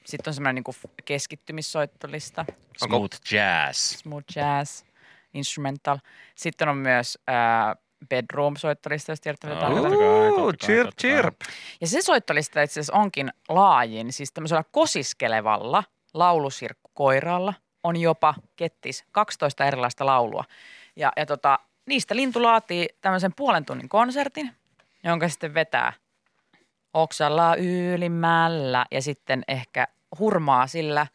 Sitten 0.05 0.29
on 0.29 0.33
semmoinen 0.33 0.63
niin 0.67 0.91
keskittymissoittolista. 1.05 2.45
Smooth 2.77 3.17
jazz. 3.31 3.77
smooth 3.77 4.25
jazz, 4.35 4.83
instrumental. 5.33 5.97
Sitten 6.35 6.69
on 6.69 6.77
myös 6.77 7.17
äh, 7.29 7.75
bedroom-soittolista, 8.09 9.11
jos 9.11 9.21
tiedätte, 9.21 9.47
mitä 9.47 9.59
tarkoitan. 9.59 10.57
Chirp, 10.65 10.89
chirp. 11.01 11.35
Ja 11.81 11.87
se 11.87 12.01
soittolista 12.01 12.61
itse 12.61 12.73
asiassa 12.79 12.93
onkin 12.93 13.33
laajin, 13.49 14.13
siis 14.13 14.31
tämmöisellä 14.33 14.63
kosiskelevalla 14.71 15.83
laulusirkkukoiralla 16.13 17.53
on 17.83 17.95
jopa 17.97 18.33
kettis 18.55 19.05
12 19.11 19.65
erilaista 19.65 20.05
laulua. 20.05 20.43
Ja, 20.95 21.11
ja 21.17 21.25
tota, 21.25 21.59
niistä 21.85 22.15
lintu 22.15 22.43
laatii 22.43 22.87
tämmöisen 23.01 23.33
puolen 23.35 23.65
tunnin 23.65 23.89
konsertin, 23.89 24.51
jonka 25.03 25.29
sitten 25.29 25.53
vetää 25.53 25.93
oksalla 26.93 27.55
ylimmällä 27.55 28.85
ja 28.91 29.01
sitten 29.01 29.43
ehkä 29.47 29.87
hurmaa 30.19 30.67
sillä 30.67 31.07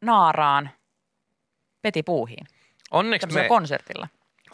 naaraan 0.00 0.70
petipuuhiin. 1.82 2.46
Onneksi 2.90 3.26
Tämmöisellä 3.26 3.44
me, 3.44 3.48
konsertilla. 3.48 4.08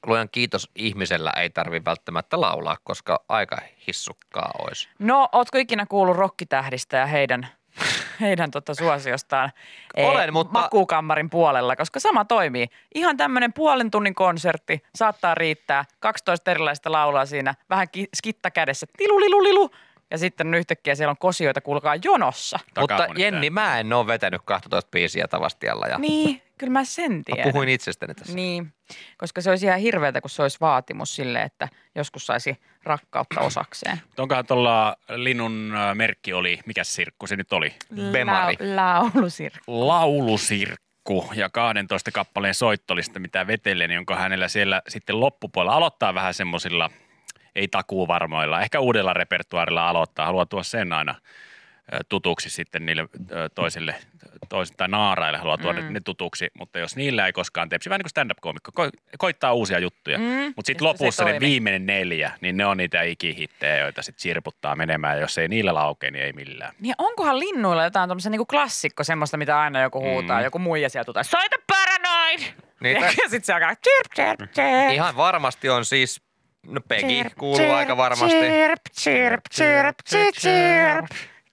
luojan 0.06 0.28
kiitos, 0.32 0.70
ihmisellä 0.74 1.30
ei 1.36 1.50
tarvi 1.50 1.84
välttämättä 1.84 2.40
laulaa, 2.40 2.76
koska 2.84 3.24
aika 3.28 3.58
hissukkaa 3.86 4.50
olisi. 4.58 4.88
No, 4.98 5.28
ootko 5.32 5.58
ikinä 5.58 5.86
kuullut 5.86 6.16
rokkitähdistä 6.16 6.96
ja 6.96 7.06
heidän, 7.06 7.48
heidän 8.20 8.50
tota 8.50 8.74
suosiostaan 8.74 9.50
Olen, 9.96 10.32
mutta- 10.32 10.52
makuukammarin 10.52 11.30
puolella, 11.30 11.76
koska 11.76 12.00
sama 12.00 12.24
toimii. 12.24 12.66
Ihan 12.94 13.16
tämmöinen 13.16 13.52
puolen 13.52 13.90
tunnin 13.90 14.14
konsertti 14.14 14.82
saattaa 14.94 15.34
riittää. 15.34 15.84
12 16.00 16.50
erilaista 16.50 16.92
laulaa 16.92 17.26
siinä, 17.26 17.54
vähän 17.70 17.86
ki- 17.92 18.08
skitta 18.16 18.50
kädessä, 18.50 18.86
tilulilulilu. 18.96 19.70
Ja 20.10 20.18
sitten 20.18 20.54
yhtäkkiä 20.54 20.94
siellä 20.94 21.10
on 21.10 21.16
kosioita, 21.18 21.60
kuulkaa 21.60 21.96
jonossa. 22.04 22.58
Mutta 22.80 23.06
Jenni, 23.16 23.50
mä 23.50 23.80
en 23.80 23.92
ole 23.92 24.06
vetänyt 24.06 24.40
12 24.44 24.90
biisiä 24.90 25.28
Tavastialla 25.28 25.86
ja 25.86 25.98
Niin, 25.98 26.42
kyllä 26.58 26.72
mä 26.72 26.84
sen 26.84 27.12
mä 27.12 27.22
tiedän. 27.26 27.52
puhuin 27.52 27.68
itsestäni 27.68 28.14
tässä. 28.14 28.34
Niin, 28.34 28.72
koska 29.16 29.40
se 29.40 29.50
olisi 29.50 29.66
ihan 29.66 29.78
hirveätä, 29.80 30.20
kun 30.20 30.30
se 30.30 30.42
olisi 30.42 30.58
vaatimus 30.60 31.16
sille, 31.16 31.42
että 31.42 31.68
joskus 31.94 32.26
saisi 32.26 32.56
rakkautta 32.82 33.40
osakseen. 33.40 34.00
Onkohan 34.18 34.46
tuolla 34.46 34.96
linnun 35.08 35.72
äh, 35.76 35.94
merkki 35.94 36.32
oli, 36.32 36.60
mikä 36.66 36.84
sirkku 36.84 37.26
se 37.26 37.36
nyt 37.36 37.52
oli? 37.52 37.74
Bemari. 38.12 38.56
La- 38.60 38.76
laulusirkku. 38.94 39.88
Laulusirkku 39.88 41.30
ja 41.34 41.48
12 41.50 42.10
kappaleen 42.10 42.54
soittolista, 42.54 43.18
mitä 43.20 43.46
vetelee, 43.46 43.88
niin 43.88 43.98
onko 43.98 44.14
hänellä 44.14 44.48
siellä 44.48 44.82
sitten 44.88 45.20
loppupuolella 45.20 45.76
aloittaa 45.76 46.14
vähän 46.14 46.34
semmoisilla, 46.34 46.90
ei 47.54 47.68
takuuvarmoilla, 47.68 48.60
ehkä 48.60 48.80
uudella 48.80 49.12
repertuaarilla 49.12 49.88
aloittaa, 49.88 50.26
haluaa 50.26 50.46
tuoda 50.46 50.62
sen 50.64 50.92
aina 50.92 51.14
tutuksi 52.08 52.50
sitten 52.50 52.86
niille 52.86 53.08
toisille, 53.54 53.94
toisille 54.48 54.76
tai 54.76 54.88
naaraille 54.88 55.38
haluaa 55.38 55.58
tuoda 55.58 55.80
mm. 55.80 55.92
ne 55.92 56.00
tutuksi, 56.00 56.48
mutta 56.58 56.78
jos 56.78 56.96
niillä 56.96 57.26
ei 57.26 57.32
koskaan 57.32 57.68
tepsi, 57.68 57.90
vähän 57.90 57.98
niin 57.98 58.04
kuin 58.04 58.10
stand-up-koomikko, 58.10 58.70
ko- 58.84 58.90
koittaa 59.18 59.52
uusia 59.52 59.78
juttuja, 59.78 60.18
Mm, 60.18 60.24
mutta 60.56 60.66
sitten 60.66 60.86
lopussa 60.88 61.24
ne 61.24 61.40
viimeinen 61.40 61.86
neljä, 61.86 62.32
niin 62.40 62.56
ne 62.56 62.66
on 62.66 62.76
niitä 62.76 63.02
ikihittejä, 63.02 63.78
joita 63.78 64.02
sitten 64.02 64.20
sirputtaa 64.22 64.76
menemään, 64.76 65.16
ja 65.16 65.20
jos 65.20 65.38
ei 65.38 65.48
niillä 65.48 65.74
laukea, 65.74 66.10
niin 66.10 66.24
ei 66.24 66.32
millään. 66.32 66.74
Niin 66.80 66.94
onkohan 66.98 67.38
linnuilla 67.38 67.84
jotain 67.84 68.08
tämmöisen 68.10 68.32
niinku 68.32 68.46
klassikko, 68.46 69.04
semmoista, 69.04 69.36
mitä 69.36 69.60
aina 69.60 69.80
joku 69.82 70.00
huutaa, 70.00 70.38
Mm. 70.38 70.44
joku 70.44 70.58
muija 70.58 70.88
sieltä 70.88 71.12
tulee, 71.12 71.24
soita 71.24 71.56
paranoid! 71.66 72.38
Niitä- 72.80 73.00
ja 73.22 73.28
sitten 73.28 73.44
se 73.44 73.52
alkaa 73.52 73.74
chirp, 73.74 74.12
chirp, 74.14 74.52
chirp. 74.52 74.92
Ihan 74.94 75.16
varmasti 75.16 75.68
on 75.68 75.84
siis, 75.84 76.22
no 76.66 76.80
Peggy 76.88 77.06
Chirp, 77.06 77.32
kuuluu 77.38 77.56
chirp, 77.56 77.72
aika 77.72 77.96
varmasti. 77.96 78.36
Chirp, 78.36 78.80
chirp, 79.00 79.40
chirp, 79.54 79.96
chirp, 80.08 80.34
chirp. 80.34 81.06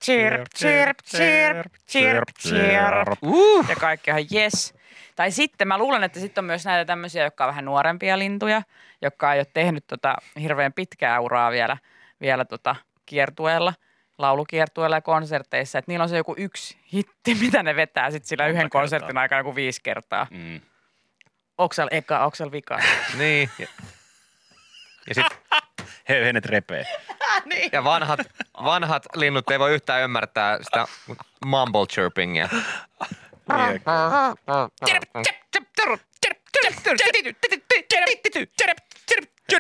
Chirp, 0.05 0.43
chirp, 0.55 0.97
chirp, 1.05 1.65
chirp, 1.87 2.29
chirp. 2.39 3.17
Uh. 3.21 3.69
Ja 3.69 3.75
kaikki 3.75 4.11
ihan 4.11 4.23
yes. 4.33 4.73
Tai 5.15 5.31
sitten 5.31 5.67
mä 5.67 5.77
luulen, 5.77 6.03
että 6.03 6.19
sitten 6.19 6.41
on 6.41 6.45
myös 6.45 6.65
näitä 6.65 6.85
tämmöisiä, 6.85 7.23
jotka 7.23 7.43
on 7.43 7.47
vähän 7.47 7.65
nuorempia 7.65 8.19
lintuja, 8.19 8.61
jotka 9.01 9.33
ei 9.33 9.39
ole 9.39 9.47
tehnyt 9.53 9.87
tota 9.87 10.15
hirveän 10.41 10.73
pitkää 10.73 11.19
uraa 11.19 11.51
vielä, 11.51 11.77
vielä 12.21 12.45
tota 12.45 12.75
kiertueella, 13.05 13.73
laulukiertueella 14.17 14.97
ja 14.97 15.01
konserteissa. 15.01 15.79
Että 15.79 15.91
niillä 15.91 16.03
on 16.03 16.09
se 16.09 16.17
joku 16.17 16.35
yksi 16.37 16.77
hitti, 16.93 17.35
mitä 17.45 17.63
ne 17.63 17.75
vetää 17.75 18.11
sitten 18.11 18.27
sillä 18.27 18.43
Monta 18.43 18.51
yhden 18.51 18.63
kertaa. 18.65 18.81
konsertin 18.81 19.17
aikana 19.17 19.39
joku 19.39 19.55
viisi 19.55 19.79
kertaa. 19.83 20.27
Mm. 20.31 20.61
Oksel 21.57 21.87
eka, 21.91 22.25
oksel 22.25 22.51
vika. 22.51 22.79
Niin. 23.17 23.49
Ja, 25.07 25.13
ja, 25.17 25.23
sit, 25.23 25.39
He, 26.09 26.25
henet 26.25 26.45
repee. 26.45 26.85
ja 27.71 27.83
vanhat, 27.83 28.19
vanhat 28.63 29.03
linnut 29.15 29.51
ei 29.51 29.59
voi 29.59 29.73
yhtään 29.73 30.01
ymmärtää 30.01 30.57
sitä 30.63 30.85
mumble 31.45 31.85
chirpingia. 31.85 32.49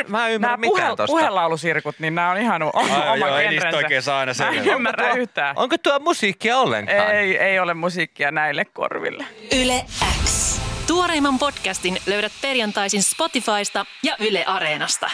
Mä 0.07 0.27
en 0.27 0.33
ymmärrä 0.33 0.57
mitään 0.57 0.71
puhe, 0.71 0.95
tosta. 0.95 1.05
puhelaulursirkut, 1.05 1.99
niin 1.99 2.15
nämä 2.15 2.31
on 2.31 2.37
ihan 2.37 2.63
o- 2.63 2.71
Ai, 2.73 3.09
oma 3.09 3.27
joo, 3.27 3.37
ei 3.37 3.47
niistä 3.47 3.65
genrensä. 3.65 3.77
oikein 3.77 4.01
saa 4.01 4.19
aina 4.19 4.31
Mä 4.39 4.49
en 4.49 4.67
ymmärrä 4.67 5.13
yhtään. 5.13 5.57
Onko 5.57 5.77
tuo 5.77 5.99
musiikkia 5.99 6.57
ollenkaan? 6.57 7.11
Ei, 7.15 7.37
ei 7.37 7.59
ole 7.59 7.73
musiikkia 7.73 8.31
näille 8.31 8.65
korville. 8.65 9.25
Yle 9.61 9.85
X. 10.25 10.59
Tuoreimman 10.87 11.39
podcastin 11.39 11.97
löydät 12.05 12.31
perjantaisin 12.41 13.03
Spotifysta 13.03 13.85
ja 14.03 14.15
Yle 14.19 14.45
Areenasta. 14.45 15.11